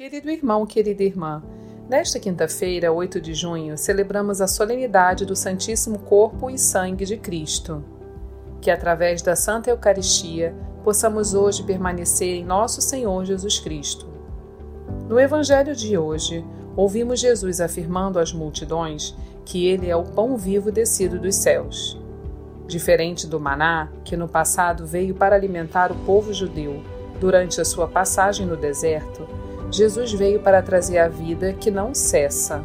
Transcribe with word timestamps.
Querido 0.00 0.30
irmão, 0.30 0.64
querida 0.64 1.02
irmã, 1.02 1.42
nesta 1.86 2.18
quinta-feira, 2.18 2.90
8 2.90 3.20
de 3.20 3.34
junho, 3.34 3.76
celebramos 3.76 4.40
a 4.40 4.46
solenidade 4.46 5.26
do 5.26 5.36
Santíssimo 5.36 5.98
Corpo 5.98 6.48
e 6.48 6.56
Sangue 6.56 7.04
de 7.04 7.18
Cristo. 7.18 7.84
Que 8.62 8.70
através 8.70 9.20
da 9.20 9.36
Santa 9.36 9.68
Eucaristia 9.68 10.54
possamos 10.82 11.34
hoje 11.34 11.64
permanecer 11.64 12.36
em 12.36 12.42
nosso 12.46 12.80
Senhor 12.80 13.26
Jesus 13.26 13.58
Cristo. 13.58 14.08
No 15.06 15.20
Evangelho 15.20 15.76
de 15.76 15.98
hoje, 15.98 16.42
ouvimos 16.74 17.20
Jesus 17.20 17.60
afirmando 17.60 18.18
às 18.18 18.32
multidões 18.32 19.14
que 19.44 19.66
ele 19.66 19.90
é 19.90 19.96
o 19.96 20.04
pão 20.04 20.34
vivo 20.34 20.72
descido 20.72 21.18
dos 21.18 21.36
céus. 21.36 22.00
Diferente 22.66 23.26
do 23.26 23.38
maná, 23.38 23.92
que 24.02 24.16
no 24.16 24.26
passado 24.26 24.86
veio 24.86 25.14
para 25.14 25.36
alimentar 25.36 25.92
o 25.92 26.04
povo 26.06 26.32
judeu 26.32 26.82
durante 27.20 27.60
a 27.60 27.66
sua 27.66 27.86
passagem 27.86 28.46
no 28.46 28.56
deserto, 28.56 29.28
Jesus 29.70 30.12
veio 30.12 30.40
para 30.40 30.60
trazer 30.60 30.98
a 30.98 31.08
vida 31.08 31.52
que 31.52 31.70
não 31.70 31.94
cessa. 31.94 32.64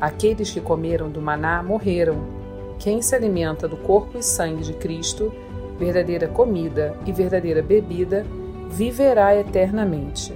Aqueles 0.00 0.50
que 0.50 0.60
comeram 0.60 1.08
do 1.08 1.20
maná 1.20 1.62
morreram. 1.62 2.40
Quem 2.78 3.00
se 3.00 3.14
alimenta 3.14 3.68
do 3.68 3.76
corpo 3.76 4.18
e 4.18 4.22
sangue 4.22 4.64
de 4.64 4.72
Cristo, 4.72 5.32
verdadeira 5.78 6.26
comida 6.26 6.96
e 7.06 7.12
verdadeira 7.12 7.62
bebida, 7.62 8.26
viverá 8.68 9.36
eternamente. 9.36 10.34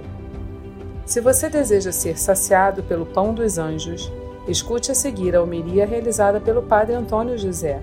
Se 1.05 1.19
você 1.19 1.49
deseja 1.49 1.91
ser 1.91 2.17
saciado 2.17 2.81
pelo 2.83 3.05
pão 3.05 3.33
dos 3.33 3.57
anjos, 3.57 4.11
escute 4.47 4.91
a 4.91 4.95
seguir 4.95 5.35
a 5.35 5.41
homilia 5.41 5.85
realizada 5.85 6.39
pelo 6.39 6.61
Padre 6.63 6.95
Antônio 6.95 7.37
José. 7.37 7.81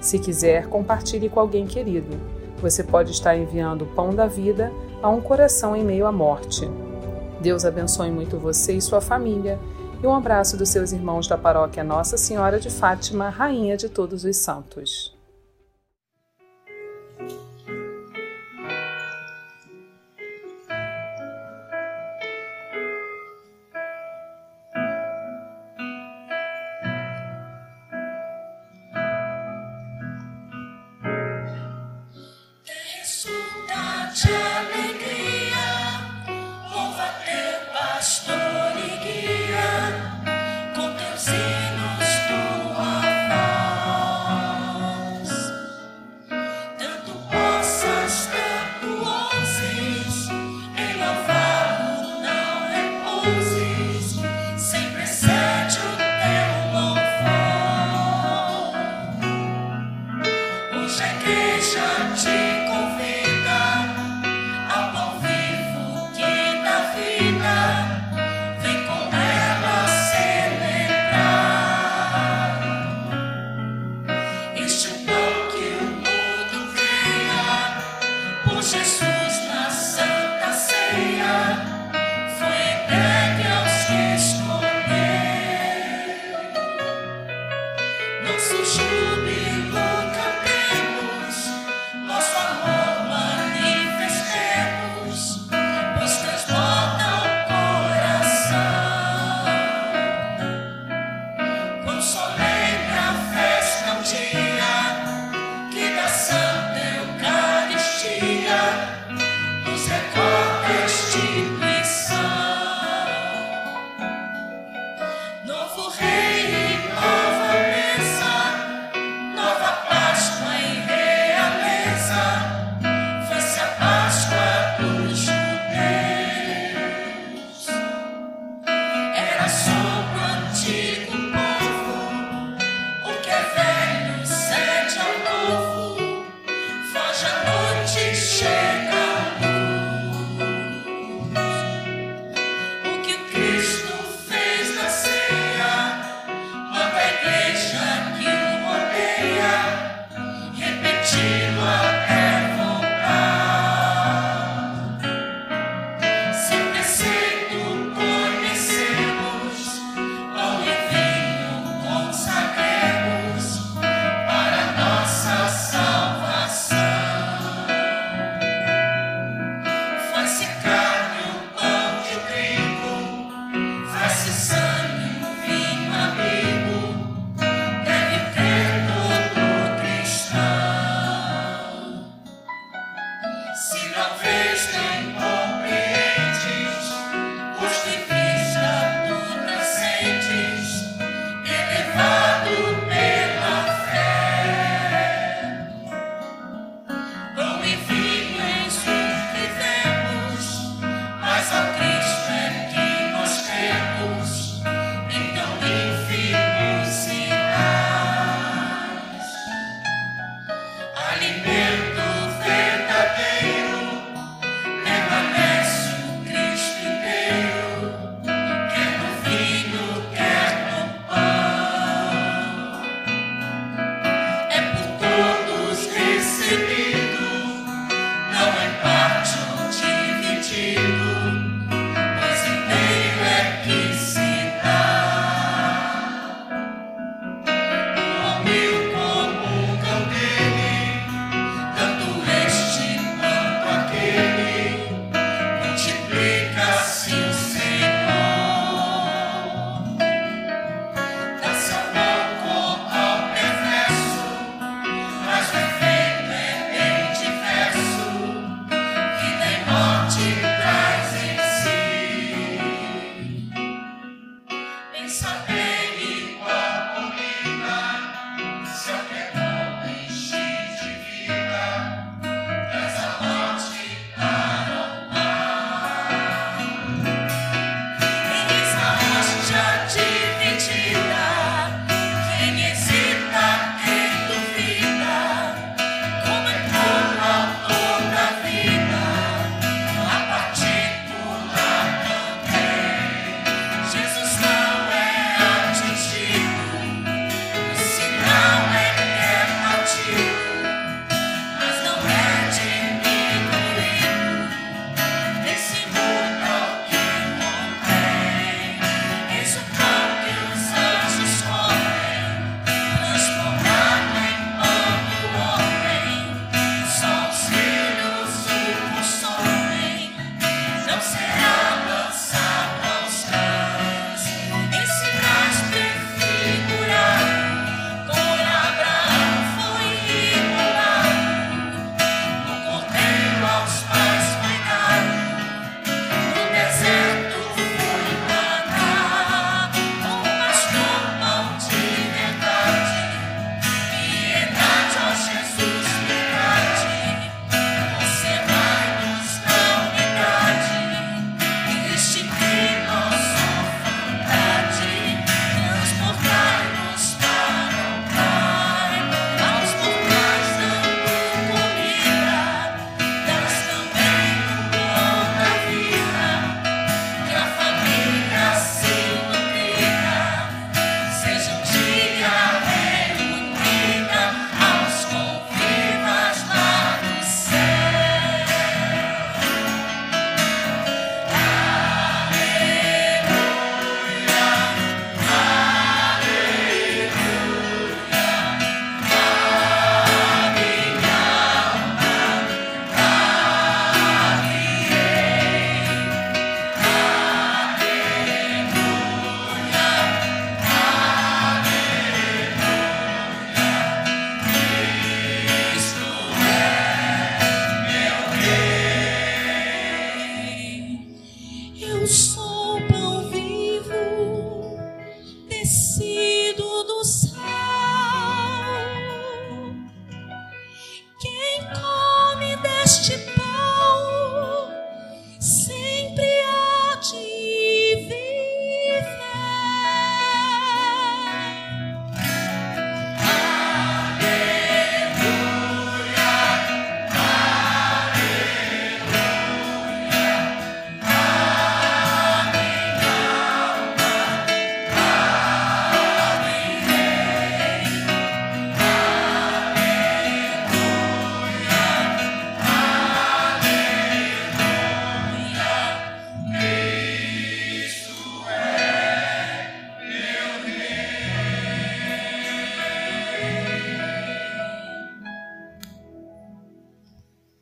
Se 0.00 0.18
quiser, 0.18 0.66
compartilhe 0.68 1.28
com 1.28 1.40
alguém 1.40 1.66
querido. 1.66 2.16
Você 2.60 2.82
pode 2.82 3.12
estar 3.12 3.36
enviando 3.36 3.82
o 3.82 3.86
pão 3.86 4.10
da 4.10 4.26
vida 4.26 4.72
a 5.02 5.08
um 5.08 5.20
coração 5.20 5.76
em 5.76 5.84
meio 5.84 6.06
à 6.06 6.12
morte. 6.12 6.68
Deus 7.40 7.64
abençoe 7.64 8.10
muito 8.10 8.38
você 8.38 8.74
e 8.74 8.80
sua 8.80 9.00
família. 9.00 9.58
E 10.02 10.06
um 10.06 10.14
abraço 10.14 10.56
dos 10.56 10.68
seus 10.68 10.92
irmãos 10.92 11.26
da 11.26 11.36
paróquia 11.36 11.82
Nossa 11.82 12.16
Senhora 12.16 12.60
de 12.60 12.70
Fátima, 12.70 13.28
Rainha 13.28 13.76
de 13.76 13.88
Todos 13.88 14.24
os 14.24 14.36
Santos. 14.36 15.17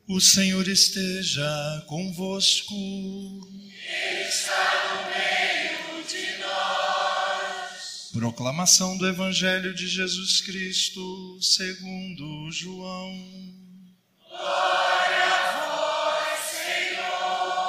O 0.09 0.21
Senhor 0.21 0.65
esteja 0.69 1.83
convosco. 1.85 2.73
Está 4.25 4.95
no 4.95 5.03
meio 5.11 6.01
de 6.07 6.37
nós. 6.39 8.09
Proclamação 8.13 8.97
do 8.97 9.05
Evangelho 9.05 9.75
de 9.75 9.85
Jesus 9.85 10.39
Cristo, 10.39 11.37
segundo 11.41 12.49
João. 12.53 13.13
Glória 14.29 15.25
a 15.25 15.65
vós, 15.67 16.39
Senhor. 16.51 17.67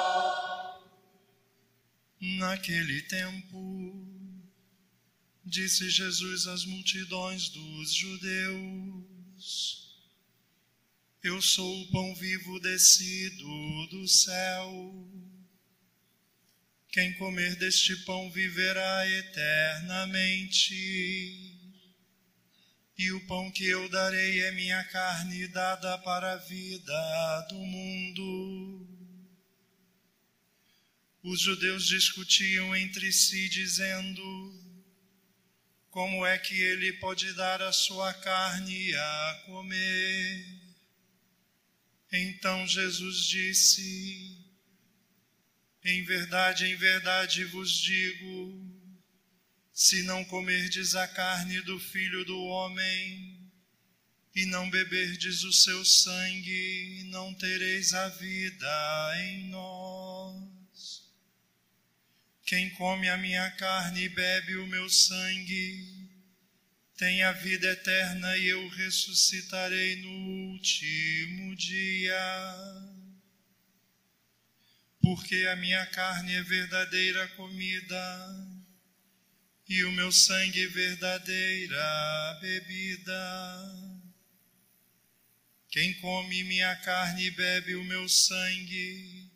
Naquele 2.21 3.01
tempo, 3.01 4.07
disse 5.43 5.89
Jesus 5.89 6.47
às 6.47 6.63
multidões 6.63 7.49
dos 7.49 7.93
judeus: 7.93 9.78
eu 11.21 11.41
sou 11.41 11.81
o 11.81 11.91
pão 11.91 12.15
vivo 12.15 12.59
descido 12.61 13.87
do 13.87 14.07
céu. 14.07 15.05
Quem 16.91 17.13
comer 17.17 17.57
deste 17.57 17.93
pão 18.05 18.31
viverá 18.31 19.05
eternamente. 19.05 20.73
E 22.97 23.11
o 23.11 23.27
pão 23.27 23.51
que 23.51 23.65
eu 23.65 23.89
darei 23.89 24.41
é 24.43 24.51
minha 24.51 24.83
carne 24.85 25.47
dada 25.49 25.97
para 25.99 26.33
a 26.33 26.37
vida 26.37 27.47
do 27.49 27.55
mundo. 27.55 28.87
Os 31.21 31.41
judeus 31.41 31.85
discutiam 31.85 32.73
entre 32.75 33.11
si, 33.11 33.49
dizendo: 33.49 34.23
Como 35.89 36.25
é 36.25 36.37
que 36.37 36.59
ele 36.61 36.93
pode 36.93 37.33
dar 37.33 37.61
a 37.61 37.73
sua 37.73 38.13
carne 38.13 38.95
a 38.95 39.43
comer? 39.45 40.58
Então 42.11 42.67
Jesus 42.67 43.25
disse: 43.25 44.37
Em 45.83 46.03
verdade, 46.03 46.65
em 46.65 46.75
verdade 46.75 47.45
vos 47.45 47.71
digo, 47.71 48.69
se 49.71 50.03
não 50.03 50.25
comerdes 50.25 50.95
a 50.95 51.07
carne 51.07 51.61
do 51.61 51.79
Filho 51.79 52.25
do 52.25 52.39
Homem 52.39 53.39
e 54.35 54.45
não 54.45 54.69
beberdes 54.69 55.43
o 55.43 55.53
seu 55.53 55.85
sangue, 55.85 57.03
não 57.05 57.33
tereis 57.33 57.93
a 57.93 58.09
vida 58.09 59.13
em 59.17 59.49
nós. 59.49 61.03
Quem 62.45 62.71
come 62.71 63.07
a 63.07 63.17
minha 63.17 63.51
carne 63.51 64.03
e 64.03 64.09
bebe 64.09 64.55
o 64.57 64.65
meu 64.65 64.89
sangue, 64.89 65.98
tem 66.99 67.23
a 67.23 67.31
vida 67.31 67.65
eterna 67.65 68.35
e 68.35 68.49
eu 68.49 68.67
ressuscitarei 68.67 69.95
no 70.01 70.51
último 70.51 71.55
dia. 71.55 72.13
Porque 75.01 75.47
a 75.49 75.55
minha 75.55 75.85
carne 75.85 76.35
é 76.35 76.43
verdadeira 76.43 77.25
comida 77.29 78.57
e 79.69 79.81
o 79.85 79.93
meu 79.93 80.11
sangue 80.11 80.61
é 80.61 80.67
verdadeira 80.67 82.37
bebida. 82.41 84.03
Quem 85.69 85.93
come 86.01 86.43
minha 86.43 86.75
carne 86.81 87.27
e 87.27 87.31
bebe 87.31 87.75
o 87.75 87.83
meu 87.85 88.09
sangue, 88.09 89.31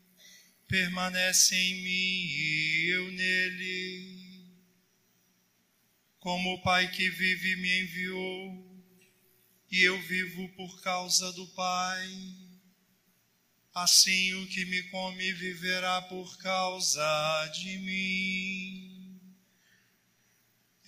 permanece 0.68 1.56
em 1.56 1.82
mim 1.82 2.26
e 2.26 2.90
eu 2.90 3.10
nele 3.10 4.13
como 6.24 6.54
o 6.54 6.62
Pai 6.62 6.90
que 6.90 7.10
vive 7.10 7.56
me 7.56 7.82
enviou, 7.82 8.82
e 9.70 9.82
eu 9.82 10.00
vivo 10.00 10.48
por 10.56 10.80
causa 10.80 11.30
do 11.34 11.46
Pai. 11.48 12.08
Assim 13.74 14.32
o 14.32 14.46
que 14.46 14.64
me 14.64 14.84
come 14.84 15.32
viverá 15.34 16.00
por 16.00 16.38
causa 16.38 17.46
de 17.48 17.76
mim. 17.76 19.20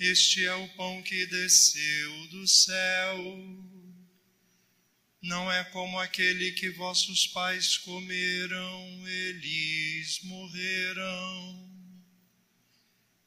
Este 0.01 0.47
é 0.47 0.55
o 0.55 0.69
pão 0.71 1.03
que 1.03 1.27
desceu 1.27 2.29
do 2.29 2.49
céu. 2.49 3.19
Não 5.21 5.53
é 5.53 5.65
como 5.65 5.99
aquele 5.99 6.53
que 6.53 6.71
vossos 6.71 7.27
pais 7.27 7.77
comeram, 7.77 9.07
eles 9.07 10.19
morreram. 10.23 11.66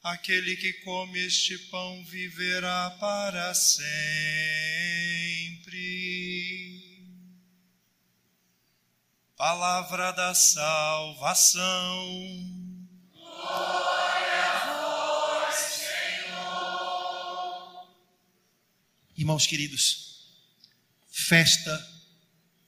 Aquele 0.02 0.56
que 0.56 0.72
come 0.86 1.20
este 1.20 1.58
pão 1.70 2.06
viverá 2.06 2.90
para 3.02 3.54
sempre. 3.54 3.90
Palavra 9.36 10.14
da 10.14 10.34
salvação. 10.34 11.62
Glória 13.12 14.42
a 14.42 15.48
vós, 15.50 15.56
Senhor. 15.84 16.70
Irmãos 19.18 19.46
queridos, 19.46 20.30
festa 21.12 21.78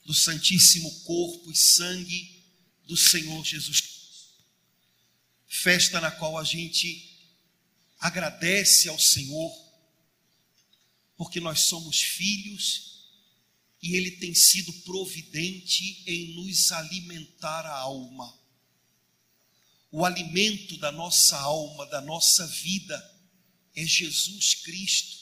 do 0.05 0.13
Santíssimo 0.13 0.91
Corpo 1.05 1.49
e 1.49 1.55
Sangue 1.55 2.43
do 2.85 2.97
Senhor 2.97 3.41
Jesus 3.45 3.79
Cristo. 3.79 4.01
Festa 5.47 6.01
na 6.01 6.11
qual 6.11 6.37
a 6.37 6.43
gente 6.43 7.10
agradece 8.01 8.89
ao 8.89 8.99
Senhor, 8.99 9.55
porque 11.15 11.39
nós 11.39 11.61
somos 11.61 12.01
filhos 12.01 13.05
e 13.79 13.95
Ele 13.95 14.11
tem 14.11 14.33
sido 14.33 14.73
providente 14.81 16.03
em 16.07 16.33
nos 16.33 16.71
alimentar 16.71 17.63
a 17.63 17.77
alma. 17.77 18.35
O 19.91 20.03
alimento 20.03 20.77
da 20.77 20.91
nossa 20.91 21.37
alma, 21.37 21.85
da 21.87 22.01
nossa 22.01 22.47
vida, 22.47 23.21
é 23.75 23.85
Jesus 23.85 24.55
Cristo. 24.55 25.21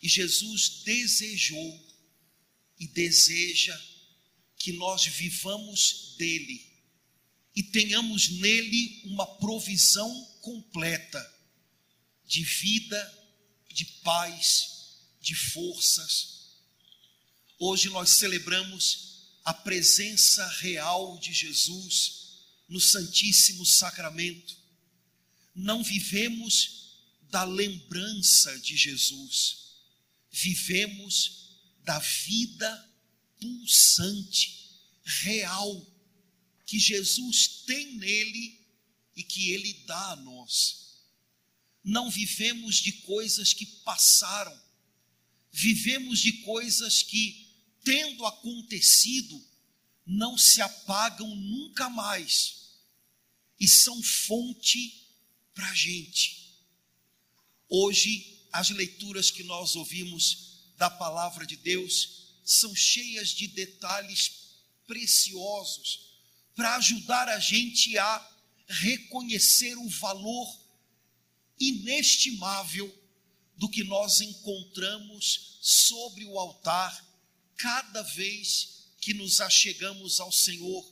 E 0.00 0.08
Jesus 0.08 0.82
desejou 0.84 1.90
e 2.78 2.86
deseja 2.86 3.78
que 4.56 4.72
nós 4.72 5.04
vivamos 5.04 6.14
dele 6.16 6.70
e 7.56 7.62
tenhamos 7.62 8.28
nele 8.28 9.02
uma 9.04 9.26
provisão 9.26 10.24
completa 10.40 11.39
de 12.30 12.44
vida, 12.44 13.28
de 13.68 13.84
paz, 14.04 15.00
de 15.20 15.34
forças. 15.34 16.52
Hoje 17.58 17.88
nós 17.88 18.10
celebramos 18.10 19.24
a 19.44 19.52
presença 19.52 20.46
real 20.60 21.18
de 21.18 21.32
Jesus 21.32 22.38
no 22.68 22.80
Santíssimo 22.80 23.66
Sacramento. 23.66 24.56
Não 25.56 25.82
vivemos 25.82 27.00
da 27.30 27.42
lembrança 27.42 28.56
de 28.60 28.76
Jesus, 28.76 29.74
vivemos 30.30 31.58
da 31.82 31.98
vida 31.98 32.94
pulsante, 33.40 34.70
real, 35.02 35.84
que 36.64 36.78
Jesus 36.78 37.64
tem 37.66 37.96
nele 37.96 38.60
e 39.16 39.24
que 39.24 39.50
ele 39.50 39.72
dá 39.84 40.12
a 40.12 40.16
nós 40.16 40.89
não 41.82 42.10
vivemos 42.10 42.76
de 42.76 42.92
coisas 42.92 43.52
que 43.52 43.66
passaram, 43.66 44.56
vivemos 45.50 46.20
de 46.20 46.32
coisas 46.42 47.02
que, 47.02 47.48
tendo 47.82 48.24
acontecido, 48.26 49.42
não 50.06 50.36
se 50.36 50.60
apagam 50.60 51.34
nunca 51.34 51.88
mais 51.88 52.60
e 53.58 53.68
são 53.68 54.02
fonte 54.02 55.06
para 55.54 55.68
a 55.70 55.74
gente. 55.74 56.54
Hoje, 57.68 58.40
as 58.52 58.70
leituras 58.70 59.30
que 59.30 59.44
nós 59.44 59.76
ouvimos 59.76 60.50
da 60.76 60.90
palavra 60.90 61.46
de 61.46 61.56
Deus 61.56 62.30
são 62.44 62.74
cheias 62.74 63.30
de 63.30 63.46
detalhes 63.46 64.32
preciosos 64.86 66.10
para 66.54 66.76
ajudar 66.76 67.28
a 67.28 67.38
gente 67.38 67.96
a 67.96 68.36
reconhecer 68.66 69.76
o 69.76 69.88
valor 69.88 70.59
inestimável 71.60 72.92
do 73.56 73.68
que 73.68 73.84
nós 73.84 74.22
encontramos 74.22 75.58
sobre 75.60 76.24
o 76.24 76.38
altar 76.38 77.06
cada 77.56 78.02
vez 78.02 78.88
que 79.00 79.12
nos 79.12 79.40
achegamos 79.40 80.18
ao 80.18 80.32
Senhor 80.32 80.82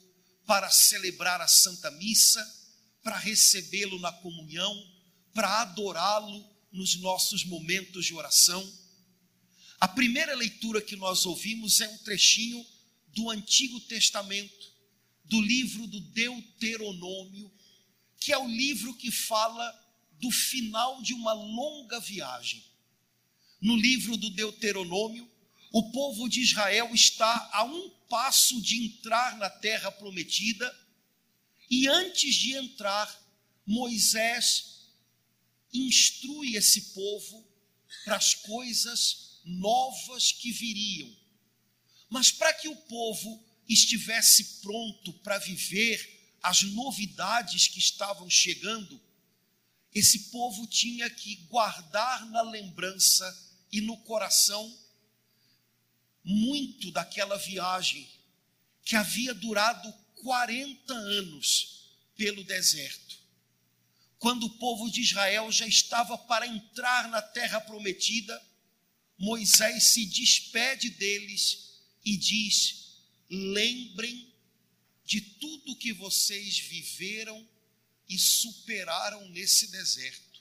para 0.46 0.70
celebrar 0.70 1.40
a 1.40 1.48
Santa 1.48 1.90
Missa, 1.92 2.44
para 3.02 3.18
recebê-lo 3.18 3.98
na 3.98 4.12
comunhão, 4.12 4.74
para 5.32 5.62
adorá-lo 5.62 6.46
nos 6.70 6.96
nossos 6.96 7.44
momentos 7.44 8.04
de 8.04 8.14
oração. 8.14 8.66
A 9.80 9.88
primeira 9.88 10.34
leitura 10.34 10.82
que 10.82 10.96
nós 10.96 11.24
ouvimos 11.24 11.80
é 11.80 11.88
um 11.88 11.98
trechinho 11.98 12.64
do 13.08 13.30
Antigo 13.30 13.80
Testamento, 13.80 14.72
do 15.24 15.40
livro 15.40 15.86
do 15.86 16.00
Deuteronômio, 16.00 17.50
que 18.20 18.32
é 18.32 18.38
o 18.38 18.48
livro 18.48 18.94
que 18.94 19.10
fala 19.10 19.87
do 20.20 20.30
final 20.30 21.02
de 21.02 21.14
uma 21.14 21.32
longa 21.32 22.00
viagem. 22.00 22.64
No 23.60 23.76
livro 23.76 24.16
do 24.16 24.30
Deuteronômio, 24.30 25.28
O 25.70 25.90
povo 25.90 26.28
de 26.28 26.40
Israel 26.40 26.94
está 26.94 27.50
a 27.52 27.64
um 27.64 27.90
passo 28.08 28.60
de 28.62 28.86
entrar 28.86 29.36
na 29.36 29.50
terra 29.50 29.90
prometida, 29.92 30.74
e 31.70 31.86
antes 31.86 32.34
de 32.34 32.54
entrar, 32.54 33.06
Moisés 33.66 34.88
instrui 35.72 36.56
esse 36.56 36.94
povo 36.94 37.46
para 38.04 38.16
as 38.16 38.34
coisas 38.34 39.40
novas 39.44 40.32
que 40.32 40.50
viriam. 40.50 41.14
Mas 42.08 42.30
para 42.30 42.54
que 42.54 42.68
o 42.68 42.76
povo 42.76 43.44
estivesse 43.68 44.62
pronto 44.62 45.12
para 45.12 45.36
viver 45.38 46.38
as 46.42 46.62
novidades 46.62 47.68
que 47.68 47.78
estavam 47.78 48.30
chegando, 48.30 48.98
esse 49.94 50.30
povo 50.30 50.66
tinha 50.66 51.08
que 51.08 51.36
guardar 51.48 52.26
na 52.26 52.42
lembrança 52.42 53.26
e 53.72 53.80
no 53.80 53.96
coração 53.98 54.76
muito 56.24 56.90
daquela 56.90 57.36
viagem 57.38 58.08
que 58.84 58.96
havia 58.96 59.34
durado 59.34 59.92
40 60.16 60.92
anos 60.92 61.90
pelo 62.16 62.44
deserto. 62.44 63.18
Quando 64.18 64.44
o 64.44 64.58
povo 64.58 64.90
de 64.90 65.00
Israel 65.00 65.50
já 65.52 65.66
estava 65.66 66.18
para 66.18 66.46
entrar 66.46 67.08
na 67.08 67.22
terra 67.22 67.60
prometida, 67.60 68.42
Moisés 69.16 69.92
se 69.92 70.06
despede 70.06 70.90
deles 70.90 71.80
e 72.04 72.16
diz: 72.16 72.96
Lembrem 73.30 74.32
de 75.04 75.20
tudo 75.20 75.76
que 75.76 75.92
vocês 75.92 76.58
viveram 76.58 77.46
e 78.08 78.18
superaram 78.18 79.28
nesse 79.28 79.68
deserto. 79.68 80.40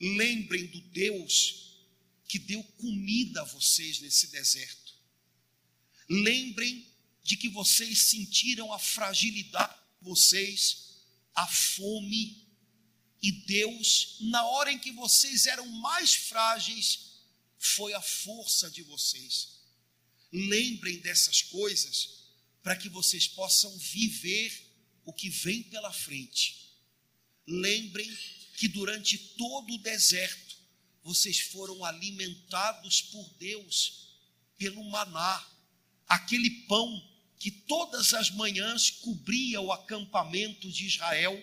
Lembrem 0.00 0.66
do 0.66 0.80
Deus 0.80 1.66
que 2.28 2.38
deu 2.38 2.62
comida 2.62 3.42
a 3.42 3.44
vocês 3.44 4.00
nesse 4.00 4.28
deserto. 4.28 4.94
Lembrem 6.08 6.86
de 7.22 7.36
que 7.36 7.48
vocês 7.48 8.02
sentiram 8.02 8.72
a 8.72 8.78
fragilidade 8.78 9.74
de 9.74 10.08
vocês, 10.08 11.00
a 11.34 11.46
fome, 11.46 12.46
e 13.22 13.32
Deus, 13.32 14.18
na 14.20 14.44
hora 14.46 14.72
em 14.72 14.78
que 14.78 14.92
vocês 14.92 15.46
eram 15.46 15.66
mais 15.66 16.14
frágeis, 16.14 17.16
foi 17.58 17.92
a 17.94 18.00
força 18.00 18.70
de 18.70 18.82
vocês. 18.82 19.56
Lembrem 20.32 20.98
dessas 20.98 21.42
coisas 21.42 22.26
para 22.62 22.76
que 22.76 22.88
vocês 22.88 23.26
possam 23.26 23.76
viver 23.78 24.65
o 25.06 25.12
que 25.12 25.30
vem 25.30 25.62
pela 25.62 25.92
frente. 25.92 26.68
Lembrem 27.46 28.06
que 28.58 28.68
durante 28.68 29.16
todo 29.16 29.72
o 29.72 29.78
deserto 29.78 30.56
vocês 31.02 31.38
foram 31.38 31.84
alimentados 31.84 33.00
por 33.00 33.26
Deus 33.38 34.08
pelo 34.58 34.82
maná, 34.90 35.46
aquele 36.08 36.50
pão 36.66 37.16
que 37.38 37.50
todas 37.50 38.12
as 38.14 38.30
manhãs 38.30 38.90
cobria 38.90 39.60
o 39.60 39.70
acampamento 39.70 40.70
de 40.70 40.86
Israel 40.86 41.40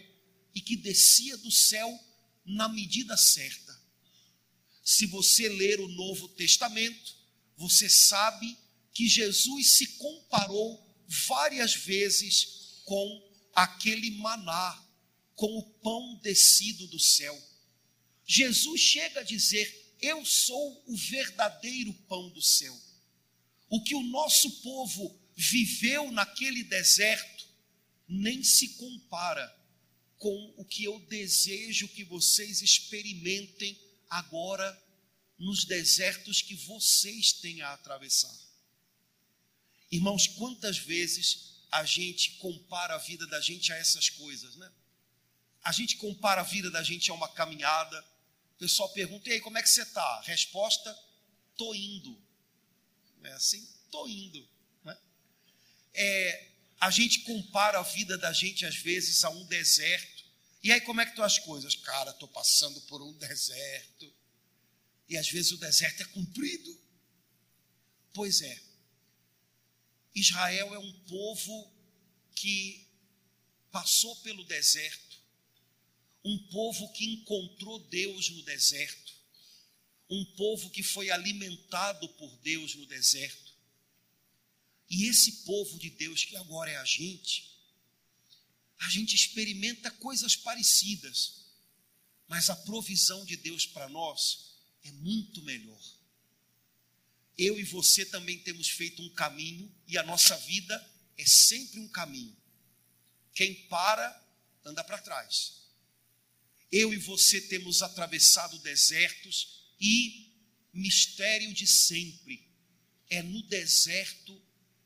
e 0.53 0.59
que 0.59 0.75
descia 0.75 1.37
do 1.37 1.51
céu 1.51 1.97
na 2.45 2.67
medida 2.67 3.15
certa. 3.15 3.81
Se 4.83 5.05
você 5.05 5.47
ler 5.47 5.79
o 5.79 5.87
Novo 5.87 6.27
Testamento, 6.29 7.15
você 7.55 7.89
sabe 7.89 8.57
que 8.93 9.07
Jesus 9.07 9.77
se 9.77 9.87
comparou 9.97 10.83
várias 11.07 11.73
vezes 11.73 12.81
com 12.83 13.22
aquele 13.53 14.11
maná, 14.11 14.81
com 15.35 15.57
o 15.57 15.63
pão 15.63 16.19
descido 16.21 16.87
do 16.87 16.99
céu. 16.99 17.39
Jesus 18.25 18.79
chega 18.79 19.21
a 19.21 19.23
dizer: 19.23 19.95
Eu 20.01 20.25
sou 20.25 20.83
o 20.87 20.95
verdadeiro 20.95 21.93
pão 22.07 22.29
do 22.29 22.41
céu. 22.41 22.75
O 23.69 23.83
que 23.83 23.95
o 23.95 24.03
nosso 24.03 24.49
povo 24.61 25.19
viveu 25.35 26.11
naquele 26.11 26.63
deserto 26.63 27.47
nem 28.07 28.43
se 28.43 28.69
compara 28.75 29.63
com 30.17 30.53
o 30.57 30.63
que 30.63 30.83
eu 30.83 30.99
desejo 31.01 31.87
que 31.89 32.03
vocês 32.03 32.61
experimentem 32.61 33.77
agora 34.09 34.81
nos 35.37 35.65
desertos 35.65 36.41
que 36.41 36.55
vocês 36.55 37.33
têm 37.33 37.61
a 37.61 37.73
atravessar. 37.73 38.33
Irmãos, 39.91 40.27
quantas 40.27 40.77
vezes 40.77 41.52
a 41.73 41.85
gente 41.85 42.31
compara 42.37 42.95
a 42.95 42.97
vida 42.97 43.27
da 43.27 43.39
gente 43.39 43.71
a 43.71 43.75
essas 43.77 44.09
coisas, 44.09 44.55
né? 44.55 44.71
A 45.63 45.71
gente 45.71 45.97
compara 45.97 46.41
a 46.41 46.43
vida 46.43 46.69
da 46.69 46.83
gente 46.83 47.09
a 47.11 47.13
uma 47.13 47.27
caminhada. 47.29 47.99
O 48.55 48.59
pessoal 48.59 48.89
pergunta: 48.89 49.29
"E 49.29 49.33
aí, 49.33 49.41
como 49.41 49.57
é 49.57 49.61
que 49.61 49.69
você 49.69 49.83
está?" 49.83 50.21
Resposta: 50.21 50.97
"Tô 51.57 51.73
indo." 51.73 52.21
Não 53.19 53.29
é 53.29 53.33
assim? 53.33 53.67
Tô 53.91 54.07
indo, 54.07 54.47
né? 54.83 54.97
É, 55.93 56.49
a 56.79 56.89
gente 56.89 57.21
compara 57.21 57.79
a 57.79 57.83
vida 57.83 58.17
da 58.17 58.33
gente 58.33 58.65
às 58.65 58.75
vezes 58.75 59.23
a 59.23 59.29
um 59.29 59.45
deserto 59.45 60.23
e 60.63 60.71
aí, 60.71 60.79
como 60.79 61.01
é 61.01 61.05
que 61.05 61.11
estão 61.11 61.25
as 61.25 61.37
coisas? 61.37 61.75
Cara, 61.75 62.11
estou 62.11 62.27
passando 62.29 62.79
por 62.83 63.01
um 63.01 63.11
deserto. 63.17 64.13
E 65.09 65.17
às 65.17 65.27
vezes 65.29 65.51
o 65.51 65.57
deserto 65.57 66.01
é 66.03 66.05
comprido. 66.05 66.81
Pois 68.13 68.41
é. 68.41 68.61
Israel 70.15 70.73
é 70.73 70.79
um 70.79 70.93
povo 71.07 71.71
que 72.35 72.87
passou 73.71 74.15
pelo 74.17 74.43
deserto. 74.43 75.17
Um 76.23 76.37
povo 76.49 76.91
que 76.93 77.05
encontrou 77.05 77.79
Deus 77.79 78.29
no 78.29 78.41
deserto. 78.43 79.13
Um 80.09 80.23
povo 80.35 80.69
que 80.69 80.83
foi 80.83 81.09
alimentado 81.09 82.07
por 82.09 82.29
Deus 82.37 82.75
no 82.75 82.85
deserto. 82.85 83.53
E 84.89 85.05
esse 85.05 85.43
povo 85.43 85.79
de 85.79 85.89
Deus, 85.89 86.23
que 86.23 86.35
agora 86.35 86.69
é 86.69 86.77
a 86.77 86.85
gente, 86.85 87.51
a 88.79 88.89
gente 88.89 89.15
experimenta 89.15 89.89
coisas 89.89 90.35
parecidas, 90.35 91.45
mas 92.27 92.49
a 92.49 92.55
provisão 92.55 93.25
de 93.25 93.35
Deus 93.37 93.65
para 93.65 93.89
nós 93.89 94.55
é 94.83 94.91
muito 94.91 95.41
melhor. 95.41 95.92
Eu 97.37 97.59
e 97.59 97.63
você 97.63 98.05
também 98.05 98.39
temos 98.39 98.69
feito 98.69 99.01
um 99.01 99.09
caminho 99.09 99.73
e 99.87 99.97
a 99.97 100.03
nossa 100.03 100.35
vida 100.37 100.91
é 101.17 101.25
sempre 101.25 101.79
um 101.79 101.87
caminho. 101.87 102.35
Quem 103.33 103.55
para, 103.67 104.23
anda 104.63 104.83
para 104.83 104.99
trás. 104.99 105.63
Eu 106.71 106.93
e 106.93 106.97
você 106.97 107.41
temos 107.41 107.81
atravessado 107.81 108.57
desertos 108.59 109.73
e 109.79 110.31
mistério 110.71 111.53
de 111.53 111.67
sempre. 111.67 112.47
É 113.09 113.21
no 113.21 113.41
deserto 113.43 114.41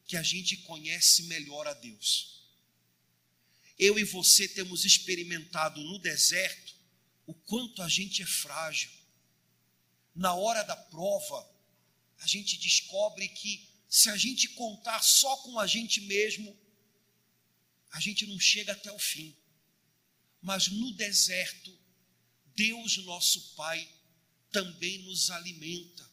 que 0.06 0.18
a 0.18 0.24
gente 0.24 0.58
conhece 0.58 1.24
melhor 1.24 1.68
a 1.68 1.74
Deus 1.74 2.38
eu 3.78 4.00
e 4.00 4.04
você 4.04 4.48
temos 4.48 4.86
experimentado 4.86 5.82
no 5.82 6.00
deserto 6.00 6.76
o 7.28 7.34
quanto 7.34 7.82
a 7.84 7.88
gente 7.88 8.24
é 8.24 8.26
frágil. 8.26 8.90
Na 10.16 10.34
hora 10.34 10.64
da 10.64 10.76
prova, 10.76 11.48
a 12.20 12.28
gente 12.28 12.58
descobre 12.58 13.28
que 13.30 13.68
se 13.90 14.10
a 14.10 14.18
gente 14.18 14.50
contar 14.50 15.02
só 15.02 15.38
com 15.38 15.60
a 15.60 15.68
gente 15.68 16.02
mesmo, 16.02 16.58
a 17.92 18.00
gente 18.00 18.26
não 18.26 18.40
chega 18.40 18.74
até 18.74 18.92
o 18.92 19.00
fim. 19.00 19.36
Mas 20.42 20.68
no 20.68 20.92
deserto, 20.94 21.78
Deus, 22.56 22.98
nosso 22.98 23.56
Pai, 23.56 23.88
também 24.52 25.00
nos 25.00 25.30
alimenta. 25.30 26.10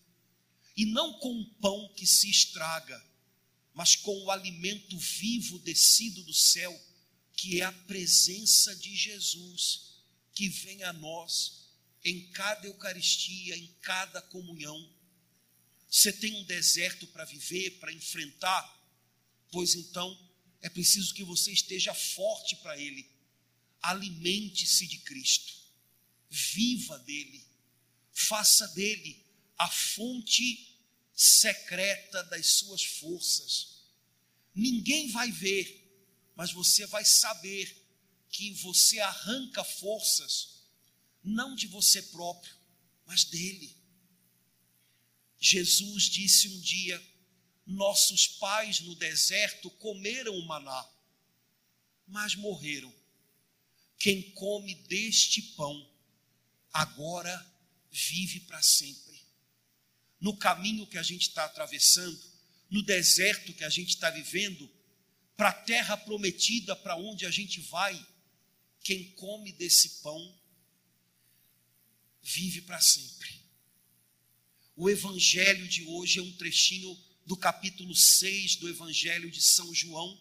E 0.76 0.86
não 0.86 1.18
com 1.18 1.40
o 1.40 1.50
pão 1.54 1.92
que 1.94 2.06
se 2.06 2.28
estraga, 2.30 3.02
mas 3.72 3.96
com 3.96 4.16
o 4.24 4.30
alimento 4.30 4.98
vivo 4.98 5.58
descido 5.60 6.22
do 6.22 6.34
céu 6.34 6.72
que 7.36 7.60
é 7.60 7.64
a 7.64 7.72
presença 7.72 8.74
de 8.76 8.94
Jesus 8.94 9.94
que 10.32 10.48
vem 10.48 10.82
a 10.84 10.92
nós 10.92 11.64
em 12.04 12.30
cada 12.30 12.66
Eucaristia, 12.66 13.56
em 13.56 13.66
cada 13.80 14.20
comunhão. 14.22 14.92
Você 15.94 16.12
tem 16.12 16.34
um 16.34 16.44
deserto 16.44 17.06
para 17.08 17.24
viver, 17.24 17.78
para 17.78 17.92
enfrentar? 17.92 18.62
Pois 19.52 19.74
então 19.74 20.18
é 20.60 20.68
preciso 20.68 21.14
que 21.14 21.22
você 21.22 21.52
esteja 21.52 21.94
forte 21.94 22.56
para 22.56 22.76
Ele. 22.78 23.08
Alimente-se 23.82 24.86
de 24.86 24.98
Cristo, 24.98 25.54
viva 26.30 26.98
dele, 27.00 27.44
faça 28.12 28.66
dele 28.68 29.22
a 29.58 29.68
fonte 29.68 30.74
secreta 31.14 32.24
das 32.24 32.46
suas 32.46 32.82
forças. 32.82 33.84
Ninguém 34.54 35.10
vai 35.10 35.30
ver 35.30 35.84
mas 36.36 36.52
você 36.52 36.86
vai 36.86 37.04
saber 37.04 37.80
que 38.30 38.52
você 38.54 38.98
arranca 38.98 39.62
forças, 39.62 40.64
não 41.22 41.54
de 41.54 41.66
você 41.66 42.02
próprio, 42.02 42.52
mas 43.06 43.24
dele. 43.24 43.76
Jesus 45.46 46.04
disse 46.04 46.48
um 46.48 46.60
dia: 46.60 46.98
Nossos 47.66 48.26
pais 48.26 48.80
no 48.80 48.94
deserto 48.94 49.68
comeram 49.72 50.34
o 50.34 50.46
maná, 50.46 50.90
mas 52.06 52.34
morreram. 52.34 52.90
Quem 53.98 54.22
come 54.30 54.74
deste 54.74 55.42
pão, 55.42 55.86
agora 56.72 57.34
vive 57.92 58.40
para 58.40 58.62
sempre. 58.62 59.22
no 60.18 60.34
caminho 60.34 60.86
que 60.86 60.96
a 60.96 61.02
gente 61.02 61.28
está 61.28 61.44
atravessando, 61.44 62.18
no 62.70 62.82
deserto 62.82 63.52
que 63.52 63.64
a 63.64 63.68
gente 63.68 63.90
está 63.90 64.08
vivendo, 64.08 64.70
para 65.36 65.50
a 65.50 65.52
terra 65.52 65.94
prometida 65.98 66.74
para 66.74 66.96
onde 66.96 67.26
a 67.26 67.30
gente 67.30 67.60
vai, 67.60 67.94
quem 68.80 69.10
come 69.10 69.52
desse 69.52 70.00
pão 70.00 70.40
vive 72.22 72.62
para 72.62 72.80
sempre. 72.80 73.43
O 74.76 74.90
evangelho 74.90 75.68
de 75.68 75.84
hoje 75.84 76.18
é 76.18 76.22
um 76.22 76.32
trechinho 76.32 76.98
do 77.24 77.36
capítulo 77.36 77.94
6 77.94 78.56
do 78.56 78.68
evangelho 78.68 79.30
de 79.30 79.40
São 79.40 79.72
João, 79.72 80.20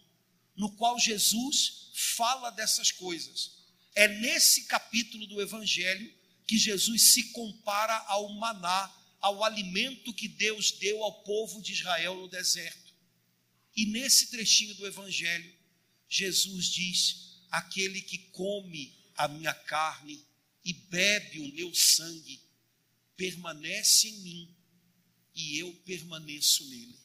no 0.56 0.72
qual 0.76 1.00
Jesus 1.00 1.92
fala 2.16 2.52
dessas 2.52 2.92
coisas. 2.92 3.64
É 3.96 4.08
nesse 4.08 4.66
capítulo 4.66 5.26
do 5.26 5.42
evangelho 5.42 6.14
que 6.46 6.58
Jesus 6.58 7.14
se 7.14 7.32
compara 7.32 7.98
ao 8.08 8.30
maná, 8.34 8.94
ao 9.20 9.44
alimento 9.44 10.14
que 10.14 10.28
Deus 10.28 10.72
deu 10.72 11.04
ao 11.04 11.24
povo 11.24 11.62
de 11.62 11.74
Israel 11.74 12.16
no 12.16 12.28
deserto. 12.28 12.94
E 13.76 13.88
nesse 13.88 14.30
trechinho 14.30 14.76
do 14.76 14.86
evangelho, 14.86 15.52
Jesus 16.08 16.68
diz: 16.68 17.40
aquele 17.50 18.02
que 18.02 18.20
come 18.32 18.96
a 19.16 19.28
minha 19.28 19.54
carne 19.54 20.24
e 20.64 20.74
bebe 20.74 21.40
o 21.40 21.54
meu 21.54 21.74
sangue, 21.74 22.43
permanece 23.16 24.10
em 24.10 24.20
mim 24.20 24.56
e 25.36 25.58
eu 25.58 25.74
permaneço 25.86 26.68
nele. 26.70 26.98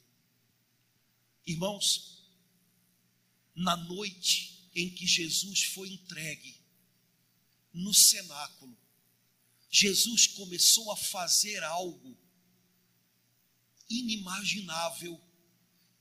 Irmãos, 1.46 2.22
na 3.54 3.76
noite 3.76 4.68
em 4.74 4.90
que 4.90 5.06
Jesus 5.06 5.64
foi 5.64 5.88
entregue 5.90 6.56
no 7.72 7.92
cenáculo, 7.94 8.76
Jesus 9.70 10.26
começou 10.26 10.90
a 10.92 10.96
fazer 10.96 11.62
algo 11.62 12.16
inimaginável 13.88 15.20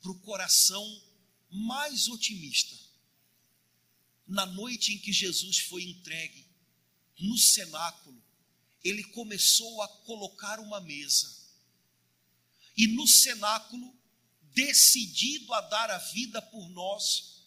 para 0.01 0.11
o 0.11 0.19
coração 0.19 1.03
mais 1.49 2.07
otimista. 2.07 2.77
Na 4.27 4.45
noite 4.45 4.93
em 4.93 4.99
que 4.99 5.11
Jesus 5.11 5.59
foi 5.59 5.83
entregue 5.83 6.45
no 7.19 7.37
cenáculo, 7.37 8.21
ele 8.87 9.03
começou 9.03 9.81
a 9.81 9.87
colocar 9.87 10.59
uma 10.59 10.79
mesa. 10.79 11.35
E 12.75 12.87
no 12.87 13.05
cenáculo, 13.05 13.93
decidido 14.53 15.53
a 15.53 15.61
dar 15.61 15.91
a 15.91 15.97
vida 15.97 16.41
por 16.41 16.69
nós, 16.69 17.43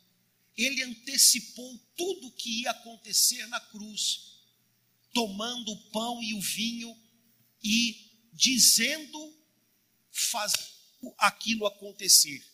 ele 0.57 0.83
antecipou 0.83 1.79
tudo 1.97 2.27
o 2.27 2.33
que 2.33 2.63
ia 2.63 2.73
acontecer 2.73 3.47
na 3.47 3.59
cruz, 3.59 4.39
tomando 5.15 5.73
o 5.73 5.91
pão 5.91 6.23
e 6.23 6.35
o 6.35 6.41
vinho 6.41 6.95
e 7.63 8.29
dizendo, 8.33 9.35
fazendo 10.11 10.69
aquilo 11.17 11.67
acontecer, 11.67 12.45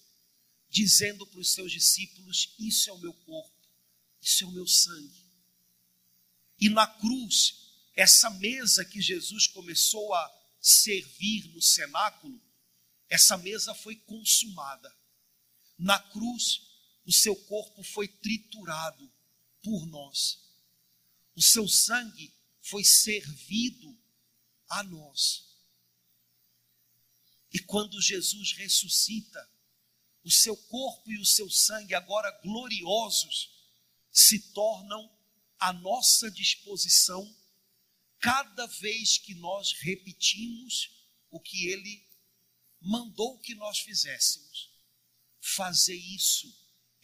dizendo 0.70 1.26
para 1.26 1.40
os 1.40 1.52
seus 1.52 1.72
discípulos: 1.72 2.54
Isso 2.58 2.88
é 2.88 2.92
o 2.92 2.98
meu 2.98 3.12
corpo, 3.12 3.68
isso 4.22 4.44
é 4.44 4.46
o 4.46 4.52
meu 4.52 4.66
sangue. 4.66 5.26
E 6.60 6.68
na 6.68 6.86
cruz, 6.86 7.65
essa 7.96 8.28
mesa 8.28 8.84
que 8.84 9.00
Jesus 9.00 9.46
começou 9.46 10.12
a 10.12 10.42
servir 10.60 11.48
no 11.54 11.62
cenáculo, 11.62 12.38
essa 13.08 13.38
mesa 13.38 13.74
foi 13.74 13.96
consumada. 13.96 14.94
Na 15.78 15.98
cruz, 15.98 16.60
o 17.06 17.12
seu 17.12 17.34
corpo 17.34 17.82
foi 17.82 18.06
triturado 18.06 19.10
por 19.62 19.86
nós. 19.86 20.38
O 21.34 21.42
seu 21.42 21.66
sangue 21.66 22.34
foi 22.60 22.84
servido 22.84 23.98
a 24.68 24.82
nós. 24.82 25.46
E 27.52 27.58
quando 27.60 28.00
Jesus 28.02 28.52
ressuscita, 28.52 29.50
o 30.22 30.30
seu 30.30 30.56
corpo 30.56 31.10
e 31.10 31.18
o 31.18 31.24
seu 31.24 31.48
sangue, 31.48 31.94
agora 31.94 32.30
gloriosos, 32.42 33.50
se 34.12 34.52
tornam 34.52 35.10
à 35.58 35.72
nossa 35.72 36.30
disposição 36.30 37.24
cada 38.26 38.66
vez 38.66 39.18
que 39.18 39.36
nós 39.36 39.70
repetimos 39.74 40.90
o 41.30 41.38
que 41.38 41.68
ele 41.68 42.04
mandou 42.80 43.38
que 43.38 43.54
nós 43.54 43.78
fizéssemos. 43.78 44.68
Fazer 45.40 45.94
isso 45.94 46.52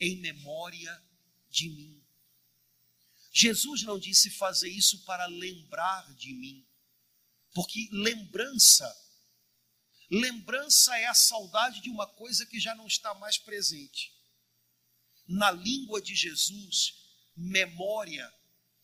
em 0.01 0.17
memória 0.17 1.01
de 1.49 1.69
mim. 1.69 2.05
Jesus 3.33 3.85
não 3.85 4.01
disse 4.01 4.31
fazer 4.31 4.69
isso 4.69 5.05
para 5.05 5.27
lembrar 5.27 6.13
de 6.17 6.35
mim, 6.35 6.67
porque 7.55 7.89
lembrança, 7.93 8.93
lembrança 10.11 10.99
é 10.99 11.07
a 11.07 11.15
saudade 11.15 11.81
de 11.81 11.89
uma 11.89 12.09
coisa 12.09 12.45
que 12.47 12.59
já 12.59 12.75
não 12.75 12.89
está 12.89 13.15
mais 13.15 13.39
presente. 13.39 14.13
Na 15.29 15.53
língua 15.53 16.03
de 16.03 16.17
Jesus, 16.17 16.97
memória 17.37 18.29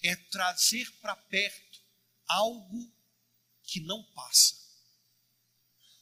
é 0.04 0.14
trazer 0.14 0.88
para 1.00 1.16
perto 1.16 1.67
algo 2.28 2.92
que 3.64 3.80
não 3.80 4.02
passa. 4.12 4.56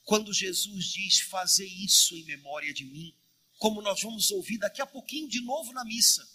Quando 0.03 0.33
Jesus 0.33 0.85
diz 0.85 1.19
fazer 1.21 1.65
isso 1.65 2.15
em 2.15 2.23
memória 2.23 2.73
de 2.73 2.85
mim, 2.85 3.13
como 3.57 3.81
nós 3.81 4.01
vamos 4.01 4.31
ouvir 4.31 4.57
daqui 4.57 4.81
a 4.81 4.85
pouquinho 4.85 5.27
de 5.27 5.41
novo 5.41 5.73
na 5.73 5.83
missa, 5.83 6.25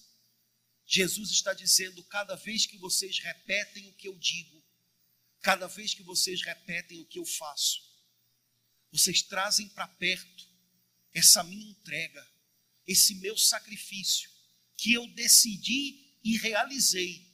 Jesus 0.85 1.31
está 1.31 1.55
dizendo: 1.55 2.05
cada 2.05 2.35
vez 2.35 2.67
que 2.67 2.77
vocês 2.77 3.19
repetem 3.19 3.89
o 3.89 3.95
que 3.95 4.09
eu 4.09 4.19
digo, 4.19 4.63
cada 5.41 5.67
vez 5.67 5.95
que 5.95 6.03
vocês 6.03 6.43
repetem 6.43 7.01
o 7.01 7.07
que 7.07 7.19
eu 7.19 7.25
faço, 7.25 7.81
vocês 8.91 9.23
trazem 9.23 9.69
para 9.71 9.89
perto 9.89 10.47
essa 11.15 11.43
minha 11.43 11.71
entrega, 11.71 12.31
esse 12.87 13.15
meu 13.17 13.39
sacrifício, 13.39 14.31
que 14.77 14.93
eu 14.93 15.07
decidi 15.15 16.19
e 16.23 16.37
realizei, 16.39 17.27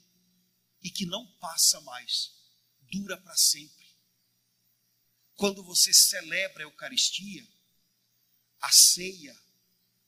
e 0.81 0.89
que 0.89 1.05
não 1.05 1.27
passa 1.37 1.81
mais 1.81 2.38
dura 2.89 3.17
para 3.17 3.35
sempre. 3.35 3.87
Quando 5.35 5.63
você 5.63 5.93
celebra 5.93 6.63
a 6.63 6.67
Eucaristia, 6.67 7.47
a 8.59 8.71
ceia, 8.71 9.37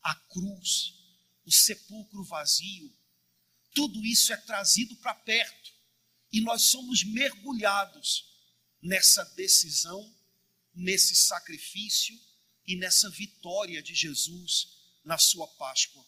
a 0.01 0.15
cruz, 0.15 0.93
o 1.45 1.51
sepulcro 1.51 2.23
vazio, 2.25 2.93
tudo 3.73 4.05
isso 4.05 4.33
é 4.33 4.37
trazido 4.37 4.95
para 4.97 5.13
perto 5.13 5.73
e 6.31 6.41
nós 6.41 6.63
somos 6.63 7.03
mergulhados 7.03 8.29
nessa 8.81 9.23
decisão, 9.35 10.13
nesse 10.73 11.15
sacrifício 11.15 12.19
e 12.65 12.75
nessa 12.75 13.09
vitória 13.09 13.81
de 13.81 13.93
Jesus 13.93 14.77
na 15.03 15.17
sua 15.17 15.47
Páscoa. 15.47 16.05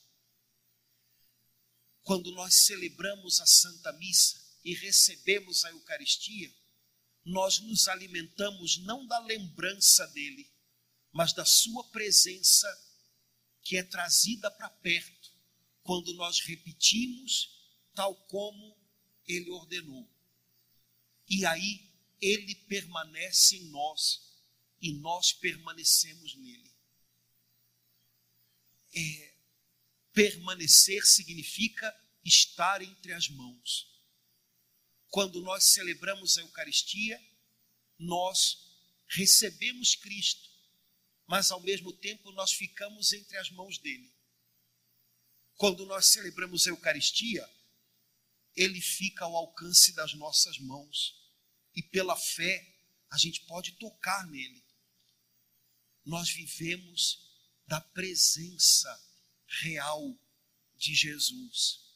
Quando 2.02 2.32
nós 2.32 2.66
celebramos 2.66 3.40
a 3.40 3.46
Santa 3.46 3.94
Missa 3.94 4.42
e 4.64 4.74
recebemos 4.74 5.64
a 5.64 5.70
Eucaristia, 5.72 6.54
nós 7.26 7.60
nos 7.60 7.88
alimentamos 7.88 8.78
não 8.80 9.06
da 9.06 9.20
lembrança 9.20 10.06
dele, 10.08 10.52
mas 11.12 11.34
da 11.34 11.46
sua 11.46 11.84
presença 11.90 12.68
que 13.62 13.78
é 13.78 13.84
trazida 13.84 14.52
para 14.52 14.70
perto 14.70 15.32
quando 15.82 16.14
nós 16.16 16.42
repetimos 16.42 17.50
tal 17.94 18.16
como 18.28 18.78
ele 19.26 19.50
ordenou. 19.52 20.10
E 21.30 21.46
aí 21.46 21.90
ele 22.20 22.56
permanece 22.56 23.58
em 23.58 23.70
nós 23.70 24.22
e 24.82 24.94
nós 24.94 25.32
permanecemos 25.32 26.36
nele. 26.36 26.74
É, 28.96 29.34
permanecer 30.12 31.06
significa 31.06 31.94
estar 32.24 32.82
entre 32.82 33.14
as 33.14 33.30
mãos 33.30 33.93
quando 35.14 35.42
nós 35.42 35.66
celebramos 35.66 36.40
a 36.40 36.42
Eucaristia, 36.42 37.24
nós 38.00 38.58
recebemos 39.06 39.94
Cristo, 39.94 40.50
mas 41.28 41.52
ao 41.52 41.60
mesmo 41.60 41.94
tempo 41.94 42.32
nós 42.32 42.52
ficamos 42.52 43.14
entre 43.14 43.38
as 43.38 43.52
mãos 43.52 43.78
dele. 43.78 44.12
Quando 45.56 45.86
nós 45.86 46.08
celebramos 46.08 46.66
a 46.66 46.72
Eucaristia, 46.72 47.48
ele 48.56 48.82
fica 48.82 49.26
ao 49.26 49.36
alcance 49.36 49.94
das 49.94 50.16
nossas 50.16 50.58
mãos 50.58 51.16
e 51.76 51.84
pela 51.84 52.16
fé 52.16 52.76
a 53.12 53.18
gente 53.20 53.42
pode 53.42 53.74
tocar 53.74 54.26
nele. 54.26 54.66
Nós 56.04 56.28
vivemos 56.32 57.32
da 57.68 57.80
presença 57.80 58.90
real 59.62 60.20
de 60.76 60.96
Jesus. 60.96 61.93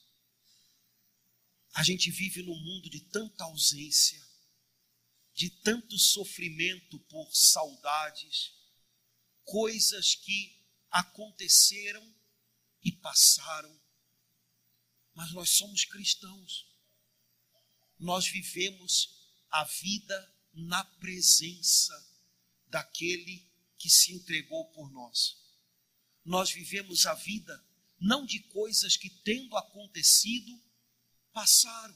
A 1.77 1.83
gente 1.83 2.09
vive 2.09 2.41
num 2.41 2.59
mundo 2.59 2.89
de 2.89 2.99
tanta 3.01 3.43
ausência, 3.43 4.19
de 5.35 5.47
tanto 5.61 5.95
sofrimento 5.95 6.97
por 7.01 7.29
saudades, 7.31 8.51
coisas 9.43 10.15
que 10.15 10.59
aconteceram 10.89 12.15
e 12.81 12.91
passaram. 12.93 13.79
Mas 15.13 15.31
nós 15.33 15.51
somos 15.51 15.85
cristãos. 15.85 16.65
Nós 17.99 18.27
vivemos 18.27 19.31
a 19.51 19.63
vida 19.63 20.35
na 20.55 20.83
presença 20.83 21.93
daquele 22.69 23.47
que 23.77 23.87
se 23.87 24.13
entregou 24.13 24.65
por 24.71 24.91
nós. 24.91 25.37
Nós 26.25 26.49
vivemos 26.49 27.05
a 27.05 27.13
vida 27.13 27.63
não 27.99 28.25
de 28.25 28.39
coisas 28.45 28.97
que, 28.97 29.11
tendo 29.11 29.55
acontecido, 29.55 30.66
passaram. 31.37 31.95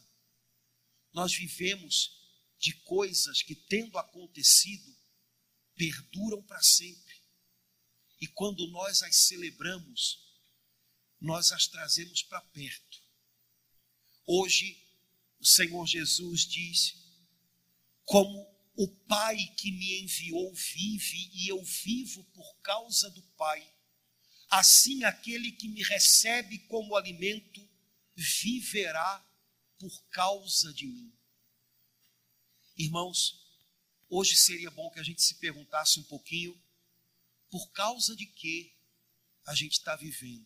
Nós 1.11 1.33
vivemos 1.33 2.11
de 2.59 2.73
coisas 2.83 3.41
que, 3.41 3.55
tendo 3.55 3.97
acontecido, 3.97 4.95
perduram 5.75 6.43
para 6.43 6.61
sempre. 6.61 7.15
E 8.19 8.27
quando 8.27 8.67
nós 8.67 9.01
as 9.01 9.15
celebramos, 9.15 10.19
nós 11.19 11.51
as 11.51 11.65
trazemos 11.65 12.21
para 12.21 12.39
perto. 12.39 13.01
Hoje, 14.27 14.79
o 15.39 15.45
Senhor 15.45 15.87
Jesus 15.87 16.45
diz: 16.45 16.93
Como 18.05 18.47
o 18.75 18.87
Pai 19.07 19.37
que 19.57 19.71
me 19.71 20.03
enviou 20.03 20.53
vive 20.53 21.31
e 21.33 21.47
eu 21.47 21.63
vivo 21.63 22.23
por 22.25 22.61
causa 22.61 23.09
do 23.09 23.23
Pai, 23.35 23.67
assim 24.51 25.03
aquele 25.03 25.51
que 25.51 25.67
me 25.67 25.81
recebe 25.81 26.59
como 26.67 26.95
alimento 26.95 27.67
viverá 28.15 29.30
por 29.81 30.03
causa 30.11 30.71
de 30.71 30.85
mim. 30.85 31.11
Irmãos, 32.77 33.43
hoje 34.07 34.35
seria 34.35 34.69
bom 34.69 34.91
que 34.91 34.99
a 34.99 35.03
gente 35.03 35.23
se 35.23 35.33
perguntasse 35.35 35.99
um 35.99 36.03
pouquinho 36.03 36.55
por 37.49 37.71
causa 37.71 38.15
de 38.15 38.27
que 38.27 38.71
a 39.43 39.55
gente 39.55 39.73
está 39.73 39.95
vivendo. 39.95 40.45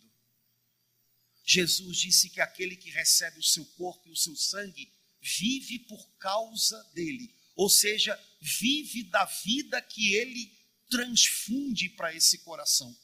Jesus 1.43 1.97
disse 1.97 2.29
que 2.29 2.39
aquele 2.39 2.77
que 2.77 2.89
recebe 2.89 3.37
o 3.37 3.43
seu 3.43 3.65
corpo 3.77 4.07
e 4.07 4.11
o 4.11 4.15
seu 4.15 4.37
sangue 4.37 4.89
vive 5.21 5.79
por 5.79 6.09
causa 6.17 6.81
dele, 6.93 7.35
ou 7.57 7.69
seja, 7.69 8.17
vive 8.39 9.03
da 9.03 9.25
vida 9.25 9.81
que 9.81 10.13
ele 10.13 10.57
transfunde 10.89 11.89
para 11.89 12.15
esse 12.15 12.37
coração. 12.37 12.97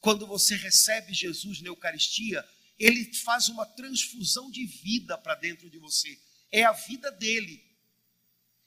Quando 0.00 0.26
você 0.26 0.56
recebe 0.56 1.12
Jesus 1.12 1.60
na 1.60 1.68
Eucaristia, 1.68 2.42
ele 2.78 3.12
faz 3.12 3.48
uma 3.48 3.66
transfusão 3.66 4.50
de 4.50 4.64
vida 4.64 5.18
para 5.18 5.34
dentro 5.34 5.68
de 5.68 5.78
você. 5.78 6.20
É 6.50 6.64
a 6.64 6.72
vida 6.72 7.10
dele. 7.10 7.64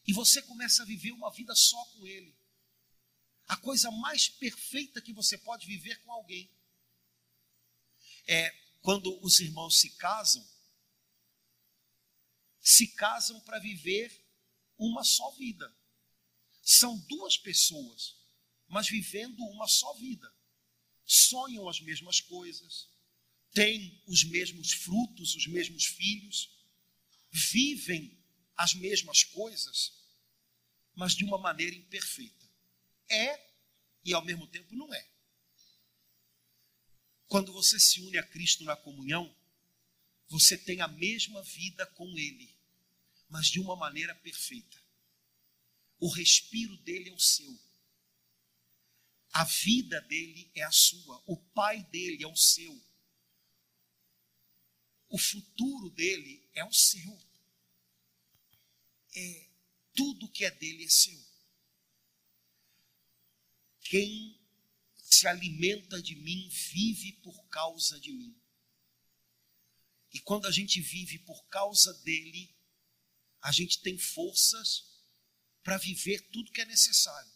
E 0.06 0.13
você 0.13 0.41
começa 0.41 0.84
a 0.84 0.86
viver 0.86 1.12
uma 1.12 1.32
vida 1.32 1.56
só 1.56 1.84
com 1.86 2.06
ele. 2.06 2.36
A 3.47 3.56
coisa 3.56 3.89
mais 3.91 4.28
perfeita 4.28 5.02
que 5.02 5.13
você 5.13 5.38
pode 5.38 5.65
viver 5.65 6.02
com 6.02 6.12
alguém. 6.12 6.50
É 8.28 8.50
quando 8.82 9.17
os 9.24 9.39
irmãos 9.39 9.80
se 9.80 9.91
casam, 9.91 10.45
se 12.60 12.88
casam 12.88 13.39
para 13.41 13.60
viver 13.60 14.12
uma 14.78 15.04
só 15.04 15.32
vida. 15.32 15.74
São 16.62 16.97
duas 17.08 17.38
pessoas, 17.38 18.15
mas 18.67 18.89
vivendo 18.89 19.43
uma 19.45 19.67
só 19.67 19.93
vida. 19.93 20.32
Sonham 21.06 21.67
as 21.67 21.80
mesmas 21.82 22.19
coisas, 22.21 22.89
têm 23.54 24.02
os 24.08 24.24
mesmos 24.24 24.72
frutos, 24.72 25.36
os 25.36 25.48
mesmos 25.48 25.86
filhos, 25.86 26.50
vivem 27.32 28.18
as 28.56 28.74
mesmas 28.74 29.24
coisas, 29.24 29.94
mas 30.96 31.16
de 31.16 31.24
uma 31.24 31.38
maneira 31.38 31.76
imperfeita. 31.76 32.50
É 33.10 33.52
e 34.04 34.14
ao 34.14 34.24
mesmo 34.24 34.48
tempo 34.48 34.76
não 34.76 34.94
é. 34.94 35.08
Quando 37.28 37.54
você 37.54 37.80
se 37.80 38.02
une 38.02 38.18
a 38.18 38.24
Cristo 38.24 38.64
na 38.64 38.76
comunhão, 38.76 39.34
você 40.28 40.58
tem 40.58 40.82
a 40.82 40.88
mesma 40.88 41.42
vida 41.44 41.86
com 41.88 42.18
Ele, 42.18 42.54
mas 43.30 43.48
de 43.48 43.60
uma 43.60 43.76
maneira 43.76 44.14
perfeita. 44.16 44.82
O 46.00 46.10
respiro 46.10 46.76
dele 46.78 47.10
é 47.10 47.14
o 47.14 47.20
seu. 47.20 47.60
A 49.34 49.46
vida 49.46 50.02
dele 50.02 50.50
é 50.56 50.64
a 50.64 50.72
sua. 50.72 51.24
O 51.26 51.38
pai 51.38 51.84
dele 51.86 52.24
é 52.24 52.28
o 52.28 52.36
seu. 52.36 52.91
O 55.12 55.17
futuro 55.17 55.91
dele 55.91 56.41
é 56.54 56.65
o 56.65 56.74
seu. 56.74 57.21
É 59.13 59.50
tudo 59.93 60.30
que 60.30 60.45
é 60.45 60.52
dele 60.52 60.86
é 60.86 60.89
seu. 60.89 61.21
Quem 63.82 64.39
se 64.95 65.28
alimenta 65.28 66.02
de 66.02 66.15
mim, 66.15 66.47
vive 66.50 67.12
por 67.21 67.45
causa 67.47 68.00
de 68.00 68.12
mim. 68.13 68.36
E 70.13 70.19
quando 70.21 70.47
a 70.47 70.52
gente 70.52 70.80
vive 70.82 71.19
por 71.19 71.45
causa 71.47 71.93
dele, 71.95 72.50
a 73.41 73.52
gente 73.52 73.82
tem 73.82 73.97
forças 73.97 74.86
para 75.62 75.78
viver 75.78 76.21
tudo 76.32 76.52
que 76.52 76.62
é 76.62 76.65
necessário. 76.65 77.32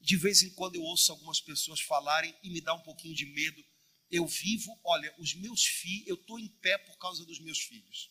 De 0.00 0.16
vez 0.16 0.42
em 0.42 0.50
quando 0.50 0.76
eu 0.76 0.82
ouço 0.82 1.10
algumas 1.10 1.40
pessoas 1.40 1.80
falarem 1.80 2.36
e 2.42 2.50
me 2.50 2.60
dá 2.60 2.74
um 2.74 2.82
pouquinho 2.82 3.14
de 3.14 3.26
medo. 3.26 3.64
Eu 4.10 4.26
vivo, 4.26 4.78
olha, 4.84 5.14
os 5.18 5.34
meus 5.34 5.64
filhos, 5.64 6.08
eu 6.08 6.14
estou 6.14 6.38
em 6.38 6.48
pé 6.48 6.78
por 6.78 6.96
causa 6.98 7.24
dos 7.26 7.38
meus 7.40 7.58
filhos. 7.58 8.10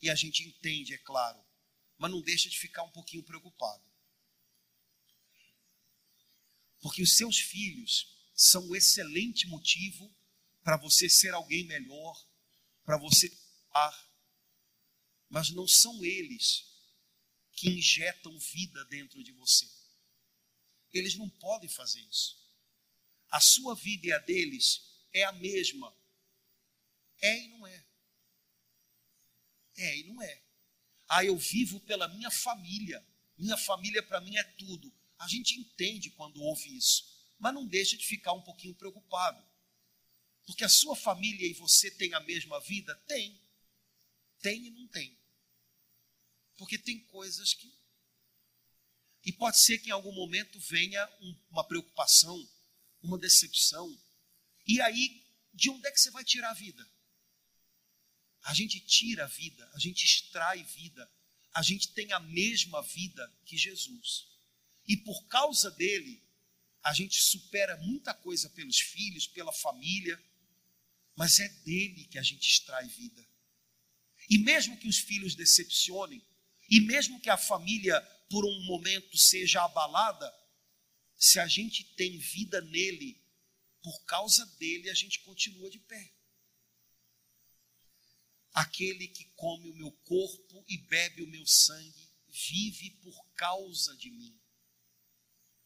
E 0.00 0.10
a 0.10 0.14
gente 0.14 0.42
entende, 0.42 0.94
é 0.94 0.98
claro, 0.98 1.44
mas 1.96 2.10
não 2.10 2.20
deixa 2.20 2.48
de 2.48 2.58
ficar 2.58 2.82
um 2.82 2.90
pouquinho 2.90 3.22
preocupado. 3.22 3.84
Porque 6.80 7.02
os 7.02 7.16
seus 7.16 7.38
filhos 7.38 8.16
são 8.34 8.68
um 8.68 8.74
excelente 8.74 9.46
motivo 9.48 10.14
para 10.62 10.76
você 10.76 11.08
ser 11.08 11.34
alguém 11.34 11.64
melhor, 11.64 12.28
para 12.84 12.96
você 12.96 13.36
ar, 13.72 14.08
mas 15.28 15.50
não 15.50 15.66
são 15.66 16.04
eles 16.04 16.64
que 17.52 17.68
injetam 17.68 18.38
vida 18.38 18.84
dentro 18.84 19.22
de 19.22 19.32
você. 19.32 19.68
Eles 20.92 21.16
não 21.16 21.28
podem 21.28 21.68
fazer 21.68 22.00
isso. 22.00 22.37
A 23.30 23.40
sua 23.40 23.74
vida 23.74 24.06
e 24.06 24.12
a 24.12 24.18
deles 24.18 24.82
é 25.12 25.24
a 25.24 25.32
mesma. 25.32 25.94
É 27.20 27.38
e 27.38 27.48
não 27.48 27.66
é. 27.66 27.84
É 29.76 29.98
e 29.98 30.02
não 30.04 30.22
é. 30.22 30.42
Ah, 31.08 31.24
eu 31.24 31.36
vivo 31.36 31.80
pela 31.80 32.08
minha 32.08 32.30
família. 32.30 33.04
Minha 33.36 33.56
família 33.56 34.02
para 34.02 34.20
mim 34.20 34.36
é 34.36 34.42
tudo. 34.42 34.92
A 35.18 35.26
gente 35.26 35.58
entende 35.58 36.10
quando 36.10 36.42
ouve 36.42 36.76
isso, 36.76 37.04
mas 37.38 37.54
não 37.54 37.66
deixa 37.66 37.96
de 37.96 38.04
ficar 38.04 38.32
um 38.32 38.42
pouquinho 38.42 38.74
preocupado. 38.74 39.42
Porque 40.46 40.64
a 40.64 40.68
sua 40.68 40.96
família 40.96 41.46
e 41.46 41.52
você 41.52 41.90
têm 41.90 42.14
a 42.14 42.20
mesma 42.20 42.60
vida? 42.60 42.94
Tem. 43.06 43.40
Tem 44.40 44.66
e 44.66 44.70
não 44.70 44.86
tem. 44.88 45.16
Porque 46.56 46.78
tem 46.78 47.00
coisas 47.00 47.54
que. 47.54 47.72
E 49.24 49.32
pode 49.32 49.58
ser 49.58 49.78
que 49.78 49.88
em 49.88 49.92
algum 49.92 50.12
momento 50.12 50.58
venha 50.60 51.06
um, 51.20 51.36
uma 51.50 51.64
preocupação, 51.64 52.48
uma 53.02 53.18
decepção. 53.18 53.96
E 54.66 54.80
aí, 54.80 55.24
de 55.54 55.70
onde 55.70 55.86
é 55.86 55.90
que 55.90 56.00
você 56.00 56.10
vai 56.10 56.24
tirar 56.24 56.50
a 56.50 56.54
vida? 56.54 56.88
A 58.44 58.54
gente 58.54 58.80
tira 58.80 59.24
a 59.24 59.28
vida, 59.28 59.70
a 59.74 59.78
gente 59.78 60.04
extrai 60.04 60.62
vida, 60.62 61.10
a 61.52 61.62
gente 61.62 61.88
tem 61.92 62.12
a 62.12 62.20
mesma 62.20 62.82
vida 62.82 63.32
que 63.44 63.56
Jesus. 63.56 64.26
E 64.86 64.96
por 64.96 65.26
causa 65.26 65.70
dele, 65.72 66.22
a 66.82 66.92
gente 66.92 67.20
supera 67.20 67.76
muita 67.78 68.14
coisa 68.14 68.48
pelos 68.50 68.78
filhos, 68.78 69.26
pela 69.26 69.52
família, 69.52 70.22
mas 71.16 71.40
é 71.40 71.48
dele 71.48 72.04
que 72.04 72.18
a 72.18 72.22
gente 72.22 72.48
extrai 72.48 72.86
vida. 72.86 73.26
E 74.30 74.38
mesmo 74.38 74.78
que 74.78 74.88
os 74.88 74.98
filhos 74.98 75.34
decepcionem, 75.34 76.22
e 76.70 76.80
mesmo 76.80 77.20
que 77.20 77.30
a 77.30 77.36
família 77.36 78.00
por 78.30 78.44
um 78.44 78.64
momento 78.64 79.16
seja 79.16 79.62
abalada, 79.64 80.32
se 81.18 81.40
a 81.40 81.48
gente 81.48 81.82
tem 81.96 82.16
vida 82.16 82.60
nele, 82.60 83.20
por 83.82 84.04
causa 84.04 84.46
dele 84.58 84.88
a 84.88 84.94
gente 84.94 85.18
continua 85.20 85.68
de 85.68 85.80
pé. 85.80 86.14
Aquele 88.52 89.08
que 89.08 89.24
come 89.36 89.68
o 89.70 89.74
meu 89.74 89.90
corpo 90.04 90.64
e 90.68 90.78
bebe 90.78 91.22
o 91.22 91.28
meu 91.28 91.46
sangue 91.46 92.08
vive 92.28 92.90
por 93.02 93.26
causa 93.34 93.96
de 93.96 94.10
mim. 94.10 94.38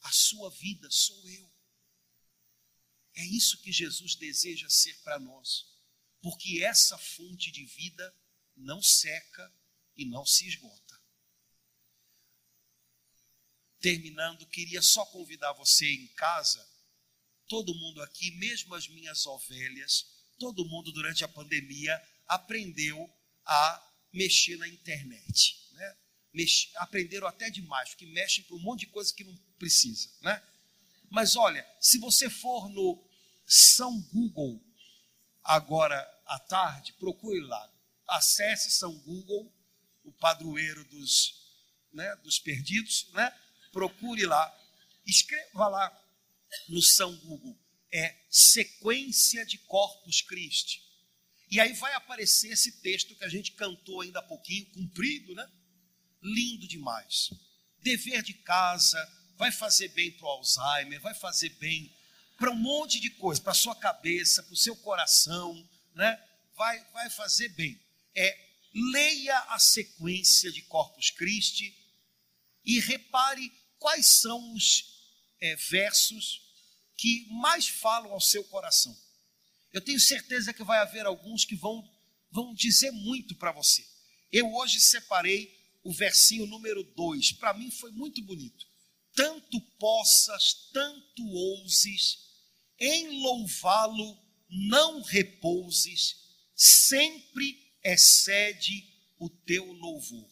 A 0.01 0.11
sua 0.11 0.51
vida 0.51 0.91
sou 0.91 1.29
eu. 1.29 1.53
É 3.15 3.25
isso 3.27 3.61
que 3.61 3.71
Jesus 3.71 4.15
deseja 4.15 4.69
ser 4.71 4.95
para 5.03 5.21
nós, 5.21 5.67
porque 6.23 6.65
essa 6.65 6.97
fonte 6.97 7.51
de 7.51 7.65
vida 7.67 8.15
não 8.57 8.83
seca 8.83 9.55
e 9.97 10.07
não 10.07 10.25
se 10.25 10.47
esgota. 10.49 10.82
Terminando, 13.83 14.47
queria 14.47 14.81
só 14.81 15.05
convidar 15.07 15.53
você 15.55 15.93
em 15.93 16.07
casa, 16.15 16.65
todo 17.49 17.75
mundo 17.75 18.01
aqui, 18.01 18.31
mesmo 18.37 18.75
as 18.75 18.89
minhas 18.89 19.27
ovelhas, 19.27 20.07
todo 20.39 20.65
mundo 20.65 20.93
durante 20.93 21.25
a 21.25 21.29
pandemia 21.29 22.01
aprendeu 22.27 23.13
a 23.45 23.93
mexer 24.13 24.57
na 24.57 24.69
internet. 24.69 25.69
Né? 25.73 25.97
Aprenderam 26.77 27.27
até 27.27 27.51
demais, 27.51 27.91
porque 27.91 28.07
mexem 28.07 28.45
por 28.45 28.57
um 28.57 28.63
monte 28.63 28.81
de 28.81 28.87
coisa 28.87 29.13
que 29.13 29.25
não 29.25 29.37
precisa, 29.59 30.09
né? 30.23 30.43
Mas 31.11 31.37
olha, 31.37 31.67
se 31.79 31.99
você 31.99 32.31
for 32.31 32.71
no 32.71 33.05
São 33.45 34.01
Google 34.13 34.65
agora 35.43 36.01
à 36.25 36.39
tarde, 36.39 36.95
procure 36.95 37.41
lá. 37.41 37.71
Acesse 38.09 38.71
São 38.71 38.97
Google, 39.01 39.53
o 40.05 40.13
padroeiro 40.13 40.85
dos, 40.85 41.35
né, 41.93 42.17
dos 42.17 42.39
perdidos, 42.39 43.11
né? 43.13 43.31
Procure 43.73 44.27
lá, 44.27 44.55
escreva 45.07 45.67
lá 45.67 46.03
no 46.69 46.83
São 46.83 47.17
Google, 47.17 47.59
é 47.91 48.15
sequência 48.31 49.45
de 49.45 49.59
Corpus 49.59 50.21
Christi. 50.23 50.83
E 51.51 51.61
aí 51.61 51.73
vai 51.75 51.93
aparecer 51.95 52.53
esse 52.53 52.81
texto 52.81 53.15
que 53.15 53.25
a 53.25 53.29
gente 53.29 53.53
cantou 53.53 54.01
ainda 54.01 54.21
há 54.21 54.23
pouquinho, 54.23 54.65
cumprido, 54.73 55.35
né? 55.35 55.51
Lindo 56.23 56.67
demais. 56.67 57.31
Dever 57.81 58.23
de 58.23 58.33
casa, 58.35 58.99
vai 59.37 59.51
fazer 59.51 59.89
bem 59.89 60.11
para 60.13 60.27
o 60.27 60.31
Alzheimer, 60.31 61.01
vai 61.01 61.15
fazer 61.15 61.51
bem 61.51 61.95
para 62.39 62.51
um 62.51 62.57
monte 62.57 63.01
de 63.01 63.11
coisa, 63.11 63.41
para 63.41 63.53
a 63.53 63.55
sua 63.55 63.77
cabeça, 63.77 64.43
para 64.43 64.53
o 64.55 64.57
seu 64.57 64.75
coração, 64.77 65.69
né? 65.95 66.19
Vai, 66.57 66.83
vai 66.93 67.11
fazer 67.11 67.49
bem. 67.51 67.79
É, 68.15 68.39
leia 68.93 69.39
a 69.49 69.59
sequência 69.59 70.51
de 70.51 70.63
Corpus 70.63 71.11
Christi 71.11 71.77
e 72.65 72.81
repare 72.81 73.53
quais 73.83 74.21
são 74.21 74.55
os 74.55 74.85
é, 75.41 75.57
versos 75.57 76.41
que 76.97 77.27
mais 77.31 77.67
falam 77.67 78.13
ao 78.13 78.21
seu 78.21 78.45
coração. 78.45 78.97
Eu 79.73 79.81
tenho 79.81 79.99
certeza 79.99 80.53
que 80.55 80.63
vai 80.63 80.79
haver 80.79 81.05
alguns 81.05 81.45
que 81.45 81.57
vão, 81.57 81.83
vão 82.31 82.55
dizer 82.55 82.93
muito 82.93 83.35
para 83.35 83.51
você. 83.51 83.85
Eu 84.31 84.55
hoje 84.55 84.81
separei 84.81 85.53
o 85.83 85.93
versinho 85.93 86.47
número 86.47 86.85
2, 86.85 87.33
para 87.33 87.55
mim 87.55 87.73
foi 87.73 87.91
muito 87.91 88.23
bonito. 88.23 88.65
Tanto 89.17 89.61
possas, 89.79 90.71
tanto 90.73 91.27
ouses, 91.27 92.19
em 92.79 93.21
louvá-lo 93.21 94.17
não 94.49 95.03
repouses, 95.03 96.17
sempre 96.55 97.59
excede 97.83 98.89
o 99.19 99.29
teu 99.29 99.73
louvor. 99.73 100.31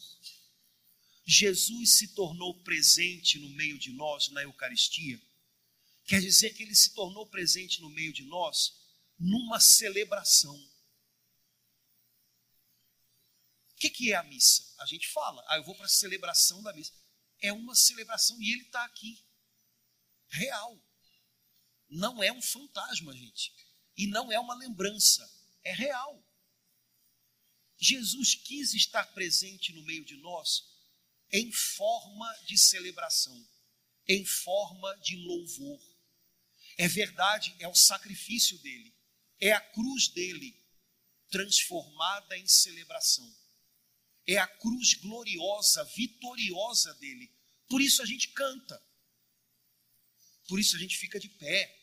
Jesus 1.32 1.96
se 1.96 2.08
tornou 2.08 2.60
presente 2.64 3.38
no 3.38 3.48
meio 3.50 3.78
de 3.78 3.92
nós 3.92 4.28
na 4.30 4.42
Eucaristia. 4.42 5.22
Quer 6.04 6.20
dizer 6.20 6.52
que 6.54 6.64
ele 6.64 6.74
se 6.74 6.92
tornou 6.92 7.24
presente 7.24 7.80
no 7.80 7.88
meio 7.88 8.12
de 8.12 8.24
nós 8.24 8.74
numa 9.16 9.60
celebração. 9.60 10.56
O 13.70 13.74
que, 13.76 13.90
que 13.90 14.12
é 14.12 14.16
a 14.16 14.24
missa? 14.24 14.74
A 14.80 14.86
gente 14.86 15.06
fala, 15.06 15.40
ah, 15.46 15.56
eu 15.56 15.62
vou 15.62 15.76
para 15.76 15.86
a 15.86 15.88
celebração 15.88 16.64
da 16.64 16.72
missa. 16.72 16.92
É 17.38 17.52
uma 17.52 17.76
celebração 17.76 18.36
e 18.42 18.50
ele 18.52 18.62
está 18.62 18.84
aqui, 18.84 19.24
real. 20.30 20.84
Não 21.88 22.20
é 22.20 22.32
um 22.32 22.42
fantasma, 22.42 23.16
gente. 23.16 23.54
E 23.96 24.08
não 24.08 24.32
é 24.32 24.40
uma 24.40 24.56
lembrança, 24.56 25.32
é 25.62 25.72
real. 25.72 26.26
Jesus 27.78 28.34
quis 28.34 28.74
estar 28.74 29.04
presente 29.14 29.72
no 29.72 29.84
meio 29.84 30.04
de 30.04 30.16
nós 30.16 30.69
em 31.32 31.52
forma 31.52 32.32
de 32.46 32.58
celebração, 32.58 33.48
em 34.08 34.24
forma 34.24 34.96
de 34.98 35.16
louvor. 35.16 35.80
É 36.76 36.88
verdade, 36.88 37.54
é 37.58 37.68
o 37.68 37.74
sacrifício 37.74 38.58
dele, 38.58 38.94
é 39.38 39.52
a 39.52 39.60
cruz 39.60 40.08
dele 40.08 40.58
transformada 41.30 42.36
em 42.36 42.46
celebração. 42.46 43.32
É 44.26 44.36
a 44.36 44.46
cruz 44.46 44.94
gloriosa, 44.94 45.84
vitoriosa 45.96 46.92
dele. 46.94 47.32
Por 47.68 47.80
isso 47.80 48.02
a 48.02 48.06
gente 48.06 48.28
canta. 48.28 48.80
Por 50.48 50.58
isso 50.58 50.76
a 50.76 50.78
gente 50.78 50.96
fica 50.96 51.18
de 51.18 51.28
pé. 51.28 51.76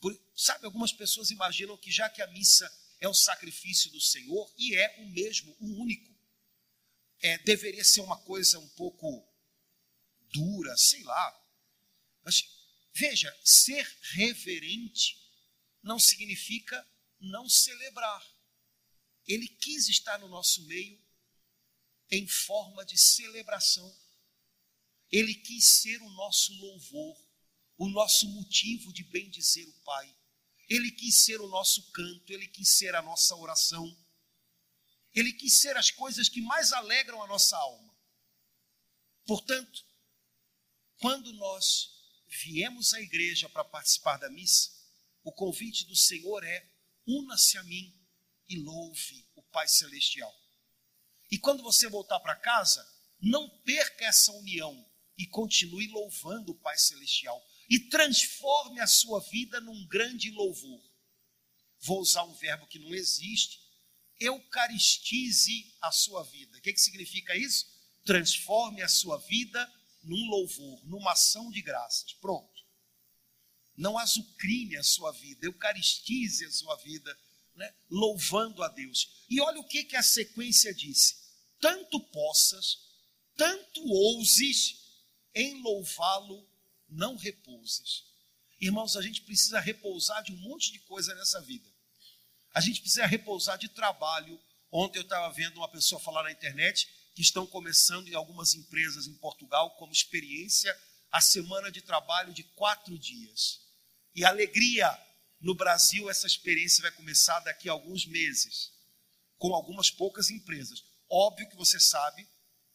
Por, 0.00 0.16
sabe, 0.36 0.64
algumas 0.64 0.92
pessoas 0.92 1.30
imaginam 1.30 1.76
que 1.76 1.90
já 1.90 2.08
que 2.08 2.22
a 2.22 2.26
missa 2.28 2.70
é 3.00 3.08
o 3.08 3.14
sacrifício 3.14 3.90
do 3.90 4.00
Senhor, 4.00 4.52
e 4.56 4.74
é 4.74 5.02
o 5.02 5.08
mesmo, 5.10 5.56
o 5.60 5.80
único, 5.80 6.12
é, 7.20 7.38
deveria 7.38 7.84
ser 7.84 8.00
uma 8.00 8.18
coisa 8.22 8.58
um 8.58 8.68
pouco 8.70 9.26
dura, 10.30 10.76
sei 10.76 11.02
lá. 11.02 11.48
Mas 12.22 12.44
veja, 12.92 13.34
ser 13.44 13.86
reverente 14.12 15.18
não 15.82 15.98
significa 15.98 16.86
não 17.20 17.48
celebrar. 17.48 18.24
Ele 19.26 19.48
quis 19.48 19.88
estar 19.88 20.18
no 20.18 20.28
nosso 20.28 20.64
meio 20.66 20.98
em 22.10 22.26
forma 22.26 22.84
de 22.84 22.96
celebração. 22.96 23.94
Ele 25.10 25.34
quis 25.34 25.64
ser 25.64 26.00
o 26.02 26.10
nosso 26.10 26.52
louvor, 26.54 27.16
o 27.76 27.88
nosso 27.88 28.28
motivo 28.28 28.92
de 28.92 29.04
bem 29.04 29.28
dizer 29.30 29.66
o 29.66 29.80
Pai. 29.80 30.14
Ele 30.68 30.90
quis 30.92 31.24
ser 31.24 31.40
o 31.40 31.48
nosso 31.48 31.90
canto, 31.92 32.32
ele 32.32 32.46
quis 32.48 32.68
ser 32.76 32.94
a 32.94 33.02
nossa 33.02 33.34
oração. 33.36 33.86
Ele 35.18 35.32
quis 35.32 35.60
ser 35.60 35.76
as 35.76 35.90
coisas 35.90 36.28
que 36.28 36.40
mais 36.40 36.72
alegram 36.72 37.20
a 37.20 37.26
nossa 37.26 37.56
alma. 37.56 37.92
Portanto, 39.26 39.84
quando 41.00 41.32
nós 41.32 41.90
viemos 42.28 42.94
à 42.94 43.00
igreja 43.00 43.48
para 43.48 43.64
participar 43.64 44.16
da 44.18 44.30
missa, 44.30 44.70
o 45.24 45.32
convite 45.32 45.86
do 45.86 45.96
Senhor 45.96 46.44
é: 46.44 46.70
una-se 47.04 47.58
a 47.58 47.64
mim 47.64 47.92
e 48.48 48.60
louve 48.60 49.28
o 49.34 49.42
Pai 49.42 49.66
Celestial. 49.66 50.32
E 51.28 51.36
quando 51.36 51.64
você 51.64 51.88
voltar 51.88 52.20
para 52.20 52.36
casa, 52.36 52.86
não 53.20 53.48
perca 53.64 54.04
essa 54.04 54.30
união 54.30 54.88
e 55.16 55.26
continue 55.26 55.88
louvando 55.88 56.52
o 56.52 56.58
Pai 56.60 56.78
Celestial 56.78 57.44
e 57.68 57.80
transforme 57.88 58.80
a 58.80 58.86
sua 58.86 59.18
vida 59.18 59.60
num 59.60 59.84
grande 59.88 60.30
louvor. 60.30 60.80
Vou 61.80 61.98
usar 62.00 62.22
um 62.22 62.34
verbo 62.34 62.68
que 62.68 62.78
não 62.78 62.94
existe. 62.94 63.67
Eucaristize 64.20 65.74
a 65.80 65.90
sua 65.92 66.22
vida. 66.24 66.58
O 66.58 66.60
que, 66.60 66.72
que 66.72 66.80
significa 66.80 67.36
isso? 67.36 67.66
Transforme 68.04 68.82
a 68.82 68.88
sua 68.88 69.18
vida 69.18 69.72
num 70.02 70.28
louvor, 70.28 70.84
numa 70.86 71.12
ação 71.12 71.50
de 71.50 71.62
graças. 71.62 72.12
Pronto. 72.14 72.64
Não 73.76 73.96
azucrine 73.96 74.76
a 74.76 74.82
sua 74.82 75.12
vida, 75.12 75.46
eucaristize 75.46 76.44
a 76.44 76.50
sua 76.50 76.76
vida, 76.76 77.16
né? 77.54 77.72
louvando 77.88 78.62
a 78.62 78.68
Deus. 78.68 79.24
E 79.30 79.40
olha 79.40 79.60
o 79.60 79.64
que, 79.64 79.84
que 79.84 79.96
a 79.96 80.02
sequência 80.02 80.74
disse: 80.74 81.16
tanto 81.60 82.00
possas, 82.00 82.78
tanto 83.36 83.86
ouses 83.86 84.80
em 85.34 85.62
louvá-lo 85.62 86.48
não 86.88 87.16
repouses. 87.16 88.04
Irmãos, 88.60 88.96
a 88.96 89.02
gente 89.02 89.22
precisa 89.22 89.60
repousar 89.60 90.22
de 90.24 90.32
um 90.32 90.36
monte 90.36 90.72
de 90.72 90.80
coisa 90.80 91.14
nessa 91.14 91.40
vida. 91.40 91.68
A 92.54 92.60
gente 92.60 92.80
precisa 92.80 93.06
repousar 93.06 93.58
de 93.58 93.68
trabalho. 93.68 94.40
Ontem 94.70 94.98
eu 94.98 95.02
estava 95.02 95.32
vendo 95.32 95.56
uma 95.56 95.68
pessoa 95.68 96.00
falar 96.00 96.22
na 96.22 96.32
internet 96.32 96.88
que 97.14 97.22
estão 97.22 97.46
começando 97.46 98.08
em 98.08 98.14
algumas 98.14 98.54
empresas 98.54 99.06
em 99.06 99.14
Portugal 99.14 99.70
como 99.76 99.92
experiência 99.92 100.76
a 101.10 101.20
semana 101.20 101.70
de 101.70 101.80
trabalho 101.80 102.32
de 102.32 102.42
quatro 102.42 102.98
dias. 102.98 103.60
E 104.14 104.24
alegria 104.24 104.96
no 105.40 105.54
Brasil, 105.54 106.10
essa 106.10 106.26
experiência 106.26 106.82
vai 106.82 106.90
começar 106.92 107.38
daqui 107.40 107.68
a 107.68 107.72
alguns 107.72 108.06
meses, 108.06 108.72
com 109.38 109.54
algumas 109.54 109.90
poucas 109.90 110.30
empresas. 110.30 110.84
Óbvio 111.08 111.48
que 111.48 111.56
você 111.56 111.78
sabe, 111.78 112.26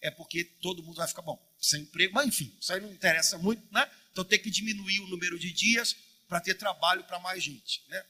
é 0.02 0.10
porque 0.10 0.44
todo 0.44 0.84
mundo 0.84 0.98
vai 0.98 1.08
ficar 1.08 1.22
bom, 1.22 1.40
sem 1.60 1.82
emprego, 1.82 2.14
mas 2.14 2.28
enfim, 2.28 2.56
isso 2.60 2.74
aí 2.74 2.82
não 2.82 2.92
interessa 2.92 3.38
muito, 3.38 3.62
né? 3.72 3.90
Então 4.12 4.24
tem 4.24 4.40
que 4.40 4.50
diminuir 4.50 5.00
o 5.02 5.08
número 5.08 5.38
de 5.38 5.52
dias 5.52 5.96
para 6.28 6.40
ter 6.40 6.56
trabalho 6.56 7.04
para 7.04 7.20
mais 7.20 7.44
gente. 7.44 7.84
Né? 7.88 8.06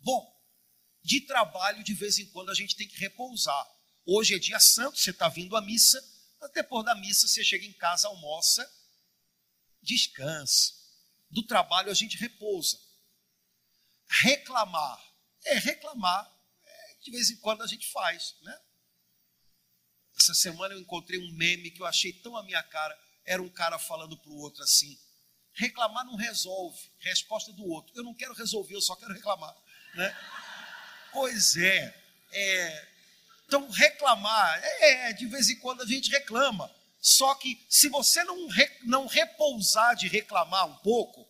Bom, 0.00 0.37
de 1.02 1.20
trabalho, 1.22 1.82
de 1.82 1.94
vez 1.94 2.18
em 2.18 2.26
quando, 2.26 2.50
a 2.50 2.54
gente 2.54 2.76
tem 2.76 2.86
que 2.86 2.98
repousar. 2.98 3.66
Hoje 4.04 4.34
é 4.34 4.38
dia 4.38 4.58
santo, 4.58 4.98
você 4.98 5.10
está 5.10 5.28
vindo 5.28 5.56
à 5.56 5.60
missa, 5.60 6.02
depois 6.54 6.84
da 6.84 6.94
missa 6.94 7.26
você 7.26 7.44
chega 7.44 7.66
em 7.66 7.72
casa, 7.72 8.08
almoça, 8.08 8.70
descansa. 9.82 10.74
Do 11.30 11.42
trabalho 11.42 11.90
a 11.90 11.94
gente 11.94 12.16
repousa. 12.16 12.78
Reclamar. 14.08 15.04
É, 15.44 15.58
reclamar, 15.58 16.30
é, 16.64 16.94
de 17.02 17.10
vez 17.10 17.30
em 17.30 17.36
quando 17.36 17.62
a 17.62 17.66
gente 17.66 17.90
faz. 17.90 18.34
Né? 18.42 18.58
Essa 20.18 20.34
semana 20.34 20.74
eu 20.74 20.80
encontrei 20.80 21.18
um 21.18 21.32
meme 21.32 21.70
que 21.70 21.80
eu 21.80 21.86
achei 21.86 22.12
tão 22.12 22.36
a 22.36 22.42
minha 22.42 22.62
cara. 22.62 22.98
Era 23.24 23.42
um 23.42 23.48
cara 23.48 23.78
falando 23.78 24.16
para 24.16 24.30
o 24.30 24.38
outro 24.38 24.62
assim: 24.62 24.98
Reclamar 25.52 26.04
não 26.06 26.16
resolve. 26.16 26.80
Resposta 26.98 27.52
do 27.52 27.66
outro. 27.66 27.92
Eu 27.96 28.04
não 28.04 28.14
quero 28.14 28.32
resolver, 28.32 28.74
eu 28.74 28.80
só 28.80 28.96
quero 28.96 29.12
reclamar. 29.12 29.54
Né? 29.94 30.16
Pois 31.12 31.56
é, 31.56 31.94
é. 32.32 32.88
Então, 33.46 33.68
reclamar, 33.70 34.60
é, 34.62 35.12
de 35.12 35.26
vez 35.26 35.48
em 35.48 35.56
quando 35.56 35.82
a 35.82 35.86
gente 35.86 36.10
reclama. 36.10 36.70
Só 37.00 37.34
que 37.36 37.64
se 37.68 37.88
você 37.88 38.22
não, 38.24 38.48
re, 38.48 38.70
não 38.84 39.06
repousar 39.06 39.96
de 39.96 40.08
reclamar 40.08 40.66
um 40.66 40.76
pouco, 40.76 41.26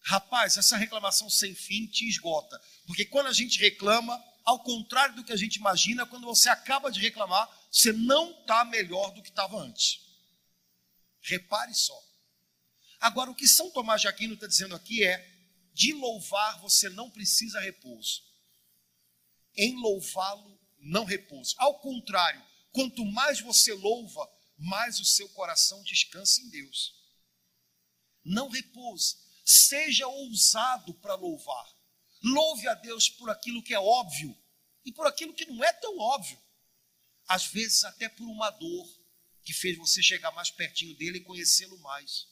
rapaz, 0.00 0.56
essa 0.56 0.76
reclamação 0.76 1.30
sem 1.30 1.54
fim 1.54 1.86
te 1.86 2.06
esgota. 2.08 2.60
Porque 2.86 3.04
quando 3.04 3.28
a 3.28 3.32
gente 3.32 3.58
reclama, 3.58 4.22
ao 4.44 4.62
contrário 4.62 5.14
do 5.14 5.24
que 5.24 5.32
a 5.32 5.36
gente 5.36 5.56
imagina, 5.56 6.04
quando 6.04 6.26
você 6.26 6.48
acaba 6.48 6.90
de 6.90 7.00
reclamar, 7.00 7.48
você 7.70 7.92
não 7.92 8.30
está 8.32 8.64
melhor 8.64 9.10
do 9.12 9.22
que 9.22 9.28
estava 9.28 9.58
antes. 9.58 10.00
Repare 11.22 11.74
só. 11.74 11.98
Agora, 13.00 13.30
o 13.30 13.34
que 13.34 13.46
São 13.46 13.70
Tomás 13.70 14.00
de 14.00 14.08
Aquino 14.08 14.34
está 14.34 14.46
dizendo 14.46 14.74
aqui 14.74 15.04
é: 15.04 15.38
de 15.72 15.92
louvar 15.92 16.58
você 16.60 16.88
não 16.88 17.10
precisa 17.10 17.60
repouso. 17.60 18.27
Em 19.58 19.74
louvá-lo 19.74 20.58
não 20.78 21.04
repouso. 21.04 21.54
Ao 21.58 21.80
contrário, 21.80 22.42
quanto 22.72 23.04
mais 23.04 23.40
você 23.40 23.72
louva, 23.74 24.26
mais 24.56 25.00
o 25.00 25.04
seu 25.04 25.28
coração 25.30 25.82
descansa 25.82 26.40
em 26.40 26.48
Deus. 26.48 26.94
não 28.24 28.48
repouse. 28.48 29.16
Seja 29.44 30.06
ousado 30.06 30.94
para 30.94 31.14
louvar. 31.14 31.66
Louve 32.22 32.68
a 32.68 32.74
Deus 32.74 33.08
por 33.08 33.30
aquilo 33.30 33.62
que 33.62 33.72
é 33.74 33.80
óbvio 33.80 34.36
e 34.84 34.92
por 34.92 35.06
aquilo 35.06 35.32
que 35.34 35.46
não 35.46 35.64
é 35.64 35.72
tão 35.72 35.98
óbvio. 35.98 36.38
Às 37.26 37.46
vezes, 37.46 37.84
até 37.84 38.08
por 38.08 38.28
uma 38.28 38.50
dor 38.50 38.86
que 39.42 39.52
fez 39.54 39.76
você 39.78 40.02
chegar 40.02 40.30
mais 40.32 40.50
pertinho 40.50 40.94
dele 40.96 41.18
e 41.18 41.24
conhecê-lo 41.24 41.78
mais. 41.78 42.26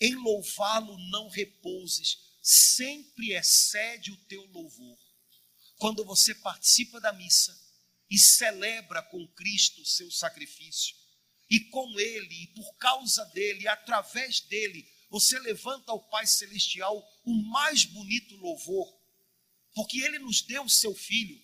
Em 0.00 0.14
louvá-lo 0.16 0.96
não 1.10 1.28
repouses, 1.28 2.18
sempre 2.42 3.32
excede 3.34 4.10
o 4.10 4.16
teu 4.24 4.44
louvor. 4.46 4.98
Quando 5.80 6.04
você 6.04 6.34
participa 6.34 7.00
da 7.00 7.10
missa 7.10 7.58
e 8.10 8.18
celebra 8.18 9.02
com 9.02 9.26
Cristo 9.28 9.80
o 9.80 9.86
seu 9.86 10.10
sacrifício, 10.10 10.94
e 11.48 11.58
com 11.58 11.98
ele, 11.98 12.42
e 12.42 12.46
por 12.48 12.76
causa 12.76 13.24
dele, 13.32 13.62
e 13.62 13.68
através 13.68 14.40
dele, 14.40 14.86
você 15.08 15.38
levanta 15.38 15.90
ao 15.90 15.98
Pai 16.10 16.26
Celestial 16.26 17.02
o 17.24 17.34
mais 17.50 17.86
bonito 17.86 18.36
louvor, 18.36 18.94
porque 19.74 20.00
ele 20.00 20.18
nos 20.18 20.42
deu 20.42 20.64
o 20.64 20.68
seu 20.68 20.94
filho. 20.94 21.40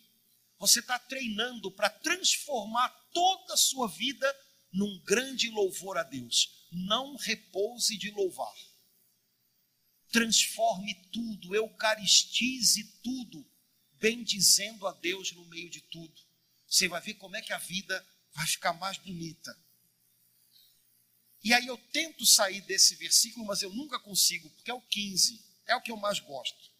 Você 0.59 0.81
está 0.81 0.99
treinando 0.99 1.71
para 1.71 1.89
transformar 1.89 2.91
toda 3.15 3.55
a 3.55 3.57
sua 3.57 3.89
vida 3.89 4.31
num 4.71 5.01
grande 5.01 5.49
louvor 5.49 5.97
a 5.97 6.03
Deus. 6.03 6.67
Não 6.71 7.17
repouse 7.17 7.97
de 7.97 8.11
louvar. 8.11 8.55
Transforme 10.13 10.95
tudo, 11.11 11.55
eucaristize 11.55 12.85
tudo, 13.03 13.56
bendizendo 14.01 14.87
a 14.87 14.93
Deus 14.93 15.33
no 15.33 15.45
meio 15.47 15.71
de 15.71 15.81
tudo. 15.81 16.15
Você 16.69 16.89
vai 16.89 17.01
ver 17.01 17.15
como 17.15 17.37
é 17.37 17.43
que 17.43 17.53
a 17.53 17.59
vida 17.59 18.07
vai 18.33 18.47
ficar 18.47 18.73
mais 18.75 18.99
bonita. 18.99 19.57
E 21.43 21.53
aí 21.55 21.67
eu 21.67 21.79
tento 21.93 22.27
sair 22.27 22.61
desse 22.63 22.97
versículo, 22.97 23.47
mas 23.47 23.63
eu 23.63 23.73
nunca 23.73 23.99
consigo, 24.01 24.51
porque 24.51 24.71
é 24.71 24.75
o 24.75 24.81
15, 24.81 25.41
é 25.67 25.77
o 25.77 25.81
que 25.81 25.93
eu 25.93 25.97
mais 25.97 26.19
gosto. 26.19 26.73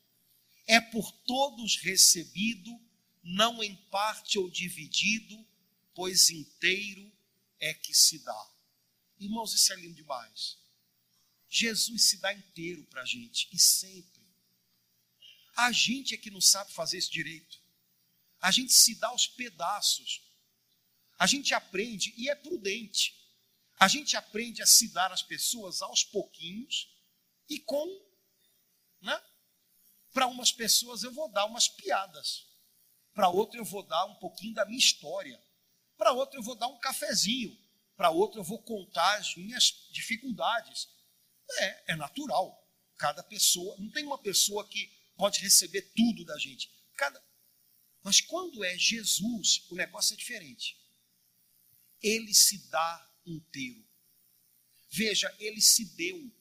É 0.67 0.81
por 0.81 1.13
todos 1.25 1.77
recebido, 1.77 2.77
não 3.23 3.63
em 3.63 3.77
parte 3.91 4.39
ou 4.39 4.51
dividido, 4.51 5.47
pois 5.95 6.31
inteiro 6.31 7.13
é 7.61 7.73
que 7.73 7.95
se 7.95 8.19
dá. 8.19 8.51
Irmãos, 9.19 9.55
isso 9.55 9.73
é 9.73 9.77
lindo 9.77 9.95
demais. 9.95 10.59
Jesus 11.49 12.05
se 12.05 12.19
dá 12.19 12.33
inteiro 12.35 12.85
para 12.85 13.03
a 13.03 13.07
gente, 13.07 13.49
e 13.53 13.59
sempre. 13.59 14.16
A 15.57 15.73
gente 15.73 16.15
é 16.15 16.19
que 16.19 16.31
não 16.31 16.41
sabe 16.41 16.73
fazer 16.73 16.99
isso 16.99 17.11
direito. 17.11 17.59
A 18.41 18.51
gente 18.51 18.73
se 18.73 18.95
dá 18.97 19.09
aos 19.09 19.27
pedaços. 19.27 20.23
A 21.19 21.27
gente 21.27 21.55
aprende 21.55 22.13
e 22.17 22.29
é 22.29 22.35
prudente. 22.35 23.17
A 23.79 23.89
gente 23.89 24.17
aprende 24.17 24.63
a 24.63 24.67
se 24.67 24.89
dar 24.89 25.11
às 25.11 25.23
pessoas 25.23 25.81
aos 25.83 26.05
pouquinhos 26.05 26.89
e 27.49 27.59
com, 27.61 27.87
né? 29.01 29.21
Para 30.13 30.27
umas 30.27 30.51
pessoas 30.51 31.03
eu 31.03 31.13
vou 31.13 31.29
dar 31.29 31.45
umas 31.45 31.69
piadas, 31.69 32.47
para 33.15 33.29
outra 33.29 33.59
eu 33.59 33.65
vou 33.65 33.83
dar 33.83 34.05
um 34.07 34.15
pouquinho 34.15 34.55
da 34.55 34.65
minha 34.65 34.79
história, 34.79 35.43
para 35.97 36.13
outra 36.13 36.39
eu 36.39 36.43
vou 36.43 36.55
dar 36.55 36.69
um 36.69 36.79
cafezinho, 36.79 37.57
para 37.97 38.11
outra 38.11 38.41
eu 38.41 38.45
vou 38.45 38.63
contar 38.63 39.17
as 39.19 39.35
minhas 39.37 39.89
dificuldades. 39.91 40.89
É, 41.59 41.93
é 41.93 41.97
natural. 41.97 42.63
Cada 42.97 43.23
pessoa, 43.23 43.77
não 43.79 43.91
tem 43.91 44.05
uma 44.05 44.19
pessoa 44.19 44.67
que 44.67 44.91
pode 45.17 45.41
receber 45.41 45.83
tudo 45.95 46.25
da 46.25 46.39
gente. 46.39 46.71
Cada, 46.97 47.23
mas 48.03 48.21
quando 48.21 48.65
é 48.65 48.79
Jesus, 48.79 49.67
o 49.69 49.75
negócio 49.75 50.15
é 50.15 50.17
diferente. 50.17 50.79
Ele 52.03 52.33
se 52.33 52.59
dá 52.69 53.11
inteiro. 53.27 53.85
Veja, 54.89 55.35
ele 55.41 55.61
se 55.61 55.85
deu, 55.97 56.33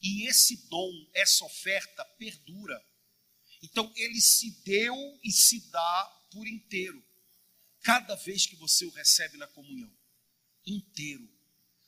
e 0.00 0.26
esse 0.26 0.56
dom, 0.68 0.90
essa 1.14 1.44
oferta 1.44 2.04
perdura. 2.18 2.84
Então, 3.62 3.92
ele 3.94 4.20
se 4.20 4.50
deu 4.64 4.96
e 5.22 5.30
se 5.30 5.60
dá 5.70 6.26
por 6.32 6.46
inteiro, 6.48 7.00
cada 7.82 8.16
vez 8.16 8.44
que 8.44 8.56
você 8.56 8.84
o 8.84 8.90
recebe 8.90 9.36
na 9.36 9.46
comunhão 9.46 9.96
inteiro. 10.66 11.28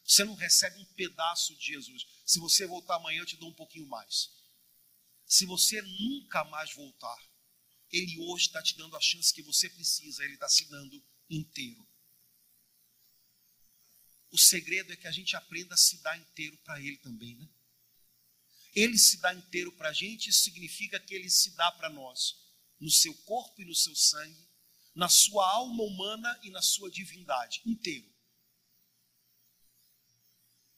Você 0.05 0.23
não 0.23 0.35
recebe 0.35 0.79
um 0.79 0.85
pedaço 0.85 1.57
de 1.57 1.67
Jesus. 1.67 2.07
Se 2.25 2.39
você 2.39 2.67
voltar 2.67 2.97
amanhã, 2.97 3.21
eu 3.21 3.27
te 3.27 3.37
dou 3.37 3.49
um 3.49 3.55
pouquinho 3.55 3.87
mais. 3.89 4.31
Se 5.35 5.47
você 5.47 5.83
nunca 5.83 6.45
mais 6.45 6.73
voltar, 6.75 7.19
Ele 7.91 8.21
hoje 8.21 8.47
está 8.47 8.63
te 8.63 8.77
dando 8.77 8.97
a 8.97 9.01
chance 9.01 9.35
que 9.35 9.43
você 9.43 9.69
precisa, 9.69 10.23
Ele 10.23 10.35
está 10.35 10.49
se 10.49 10.65
dando 10.67 11.05
inteiro. 11.29 11.85
O 14.31 14.39
segredo 14.39 14.93
é 14.93 14.97
que 14.97 15.09
a 15.09 15.11
gente 15.11 15.35
aprenda 15.35 15.75
a 15.75 15.77
se 15.77 16.01
dar 16.03 16.17
inteiro 16.17 16.57
para 16.59 16.81
Ele 16.81 16.99
também, 16.99 17.35
né? 17.35 17.49
Ele 18.77 18.97
se 18.97 19.17
dá 19.17 19.35
inteiro 19.35 19.73
para 19.73 19.89
a 19.89 19.93
gente, 19.93 20.31
isso 20.31 20.45
significa 20.45 21.01
que 21.01 21.13
Ele 21.13 21.29
se 21.29 21.51
dá 21.57 21.73
para 21.73 21.91
nós, 21.91 22.37
no 22.79 22.89
seu 22.89 23.13
corpo 23.23 23.61
e 23.61 23.65
no 23.65 23.75
seu 23.75 23.97
sangue, 23.97 24.49
na 24.95 25.09
sua 25.09 25.51
alma 25.51 25.83
humana 25.83 26.41
e 26.45 26.51
na 26.51 26.63
sua 26.63 26.89
divindade, 26.89 27.61
inteiro. 27.67 28.09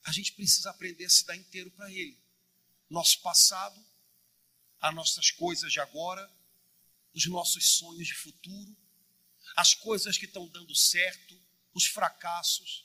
A 0.02 0.12
gente 0.12 0.32
precisa 0.32 0.70
aprender 0.70 1.04
a 1.04 1.10
se 1.10 1.26
dar 1.26 1.36
inteiro 1.36 1.70
para 1.72 1.92
Ele. 1.92 2.18
Nosso 2.88 3.20
passado, 3.20 3.95
as 4.80 4.94
nossas 4.94 5.30
coisas 5.30 5.72
de 5.72 5.80
agora, 5.80 6.30
os 7.14 7.26
nossos 7.26 7.76
sonhos 7.76 8.06
de 8.06 8.14
futuro, 8.14 8.76
as 9.56 9.74
coisas 9.74 10.18
que 10.18 10.26
estão 10.26 10.46
dando 10.48 10.74
certo, 10.74 11.40
os 11.72 11.86
fracassos, 11.86 12.84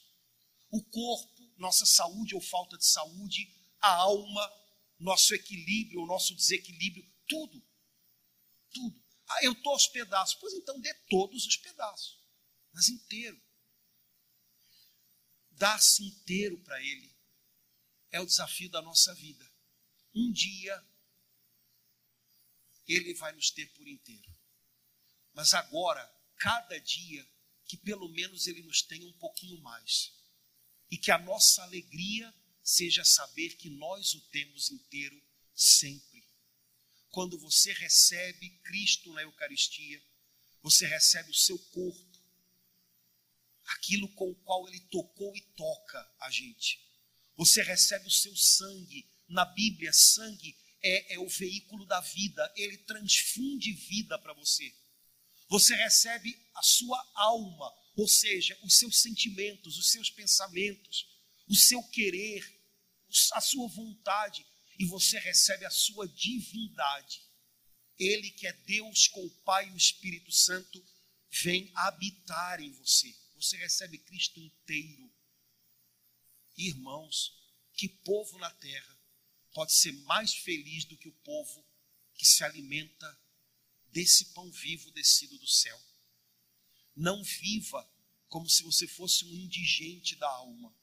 o 0.69 0.83
corpo, 0.83 1.53
nossa 1.57 1.85
saúde 1.85 2.33
ou 2.33 2.41
falta 2.41 2.77
de 2.77 2.85
saúde, 2.85 3.53
a 3.79 3.93
alma, 3.93 4.61
nosso 4.99 5.33
equilíbrio 5.33 6.01
ou 6.01 6.07
nosso 6.07 6.35
desequilíbrio, 6.35 7.05
tudo. 7.27 7.61
Tudo. 8.71 9.01
Ah, 9.27 9.43
eu 9.43 9.53
estou 9.53 9.73
aos 9.73 9.87
pedaços. 9.87 10.35
Pois 10.35 10.53
então 10.53 10.79
dê 10.79 10.93
todos 11.09 11.45
os 11.45 11.57
pedaços, 11.57 12.17
mas 12.73 12.87
inteiro. 12.89 13.41
Dá-se 15.51 16.03
inteiro 16.03 16.57
para 16.59 16.81
Ele. 16.81 17.13
É 18.11 18.19
o 18.19 18.25
desafio 18.25 18.69
da 18.69 18.81
nossa 18.81 19.13
vida. 19.13 19.49
Um 20.13 20.31
dia, 20.31 20.85
Ele 22.87 23.13
vai 23.13 23.31
nos 23.33 23.49
ter 23.51 23.67
por 23.73 23.87
inteiro. 23.87 24.33
Mas 25.33 25.53
agora, 25.53 26.03
cada 26.37 26.77
dia, 26.79 27.27
que 27.65 27.77
pelo 27.77 28.09
menos 28.09 28.47
Ele 28.47 28.61
nos 28.63 28.81
tenha 28.81 29.07
um 29.07 29.13
pouquinho 29.13 29.59
mais 29.61 30.13
e 30.89 30.97
que 30.97 31.11
a 31.11 31.17
nossa 31.17 31.63
alegria 31.63 32.33
seja 32.63 33.03
saber 33.05 33.55
que 33.55 33.69
nós 33.69 34.13
o 34.13 34.21
temos 34.29 34.69
inteiro 34.69 35.21
sempre. 35.55 36.23
Quando 37.09 37.37
você 37.39 37.73
recebe 37.73 38.49
Cristo 38.63 39.11
na 39.13 39.21
Eucaristia, 39.21 40.01
você 40.61 40.85
recebe 40.85 41.31
o 41.31 41.35
seu 41.35 41.57
corpo, 41.57 42.19
aquilo 43.65 44.07
com 44.09 44.29
o 44.29 44.35
qual 44.35 44.67
ele 44.67 44.79
tocou 44.81 45.35
e 45.35 45.41
toca 45.55 46.15
a 46.19 46.29
gente. 46.29 46.79
Você 47.35 47.63
recebe 47.63 48.07
o 48.07 48.11
seu 48.11 48.35
sangue. 48.35 49.09
Na 49.27 49.45
Bíblia, 49.45 49.93
sangue 49.93 50.53
é, 50.81 51.15
é 51.15 51.19
o 51.19 51.27
veículo 51.27 51.85
da 51.85 51.99
vida, 52.01 52.51
ele 52.55 52.77
transfunde 52.79 53.73
vida 53.73 54.17
para 54.19 54.33
você. 54.33 54.73
Você 55.49 55.75
recebe 55.75 56.39
a 56.55 56.63
sua 56.63 57.11
alma, 57.15 57.71
ou 57.95 58.07
seja, 58.07 58.57
os 58.63 58.77
seus 58.77 59.01
sentimentos, 59.01 59.77
os 59.77 59.91
seus 59.91 60.09
pensamentos, 60.09 61.07
o 61.47 61.55
seu 61.55 61.83
querer, 61.89 62.41
a 63.33 63.41
sua 63.41 63.67
vontade, 63.67 64.45
e 64.79 64.85
você 64.85 65.19
recebe 65.19 65.65
a 65.65 65.69
sua 65.69 66.07
divindade. 66.07 67.21
Ele 67.99 68.31
que 68.31 68.47
é 68.47 68.53
Deus 68.53 69.07
com 69.09 69.23
o 69.23 69.29
Pai 69.43 69.67
e 69.67 69.73
o 69.73 69.77
Espírito 69.77 70.31
Santo 70.31 70.83
vem 71.43 71.71
habitar 71.75 72.61
em 72.61 72.71
você. 72.71 73.13
Você 73.35 73.57
recebe 73.57 73.97
Cristo 73.99 74.39
inteiro. 74.39 75.11
Irmãos, 76.57 77.33
que 77.73 77.87
povo 77.89 78.37
na 78.37 78.49
terra 78.51 79.00
pode 79.53 79.73
ser 79.73 79.91
mais 80.03 80.33
feliz 80.33 80.85
do 80.85 80.97
que 80.97 81.09
o 81.09 81.13
povo 81.23 81.65
que 82.15 82.25
se 82.25 82.43
alimenta 82.43 83.19
desse 83.91 84.25
pão 84.33 84.49
vivo 84.51 84.91
descido 84.91 85.37
do 85.37 85.47
céu? 85.47 85.79
Não 86.95 87.23
viva 87.23 87.89
como 88.27 88.49
se 88.49 88.63
você 88.63 88.87
fosse 88.87 89.25
um 89.25 89.33
indigente 89.33 90.15
da 90.15 90.29
alma, 90.29 90.73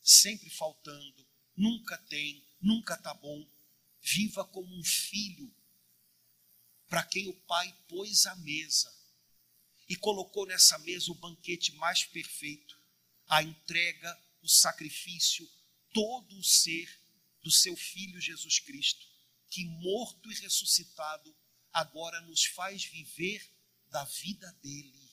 sempre 0.00 0.50
faltando, 0.50 1.26
nunca 1.56 1.96
tem, 1.96 2.44
nunca 2.60 2.94
está 2.94 3.14
bom. 3.14 3.48
Viva 4.00 4.44
como 4.44 4.74
um 4.76 4.82
filho 4.82 5.54
para 6.88 7.04
quem 7.04 7.28
o 7.28 7.34
pai 7.42 7.72
pôs 7.88 8.26
a 8.26 8.34
mesa 8.36 8.92
e 9.88 9.96
colocou 9.96 10.46
nessa 10.46 10.78
mesa 10.78 11.12
o 11.12 11.14
banquete 11.14 11.72
mais 11.76 12.04
perfeito, 12.04 12.78
a 13.28 13.42
entrega, 13.42 14.20
o 14.42 14.48
sacrifício, 14.48 15.48
todo 15.92 16.36
o 16.36 16.42
ser 16.42 17.01
do 17.42 17.50
seu 17.50 17.76
Filho 17.76 18.20
Jesus 18.20 18.60
Cristo, 18.60 19.06
que 19.50 19.64
morto 19.64 20.30
e 20.30 20.34
ressuscitado, 20.36 21.34
agora 21.72 22.20
nos 22.22 22.44
faz 22.44 22.84
viver 22.84 23.44
da 23.88 24.04
vida 24.04 24.50
dele. 24.62 25.10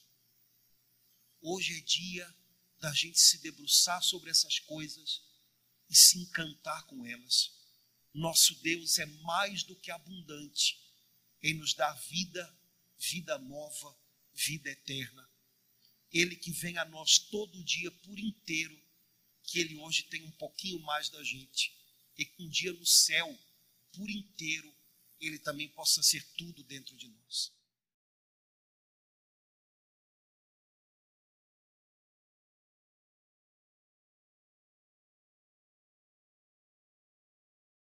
Hoje 1.41 1.77
é 1.77 1.81
dia 1.81 2.35
da 2.79 2.93
gente 2.93 3.19
se 3.19 3.39
debruçar 3.39 4.01
sobre 4.03 4.29
essas 4.29 4.59
coisas 4.59 5.21
e 5.89 5.95
se 5.95 6.19
encantar 6.19 6.85
com 6.85 7.05
elas. 7.05 7.51
Nosso 8.13 8.55
Deus 8.61 8.97
é 8.99 9.05
mais 9.05 9.63
do 9.63 9.75
que 9.75 9.91
abundante 9.91 10.79
em 11.41 11.53
nos 11.55 11.73
dar 11.73 11.93
vida, 11.93 12.57
vida 12.97 13.37
nova, 13.39 13.97
vida 14.33 14.69
eterna. 14.69 15.27
Ele 16.11 16.35
que 16.35 16.51
vem 16.51 16.77
a 16.77 16.85
nós 16.85 17.17
todo 17.17 17.63
dia 17.63 17.91
por 17.91 18.19
inteiro, 18.19 18.79
que 19.43 19.59
ele 19.59 19.75
hoje 19.77 20.03
tem 20.03 20.23
um 20.23 20.31
pouquinho 20.31 20.79
mais 20.81 21.09
da 21.09 21.23
gente 21.23 21.78
e 22.19 22.25
que 22.25 22.43
um 22.43 22.49
dia 22.49 22.73
no 22.73 22.85
céu, 22.85 23.39
por 23.93 24.09
inteiro, 24.09 24.75
ele 25.21 25.39
também 25.39 25.69
possa 25.69 26.03
ser 26.03 26.21
tudo 26.37 26.61
dentro 26.63 26.95
de 26.97 27.07
nós. 27.07 27.53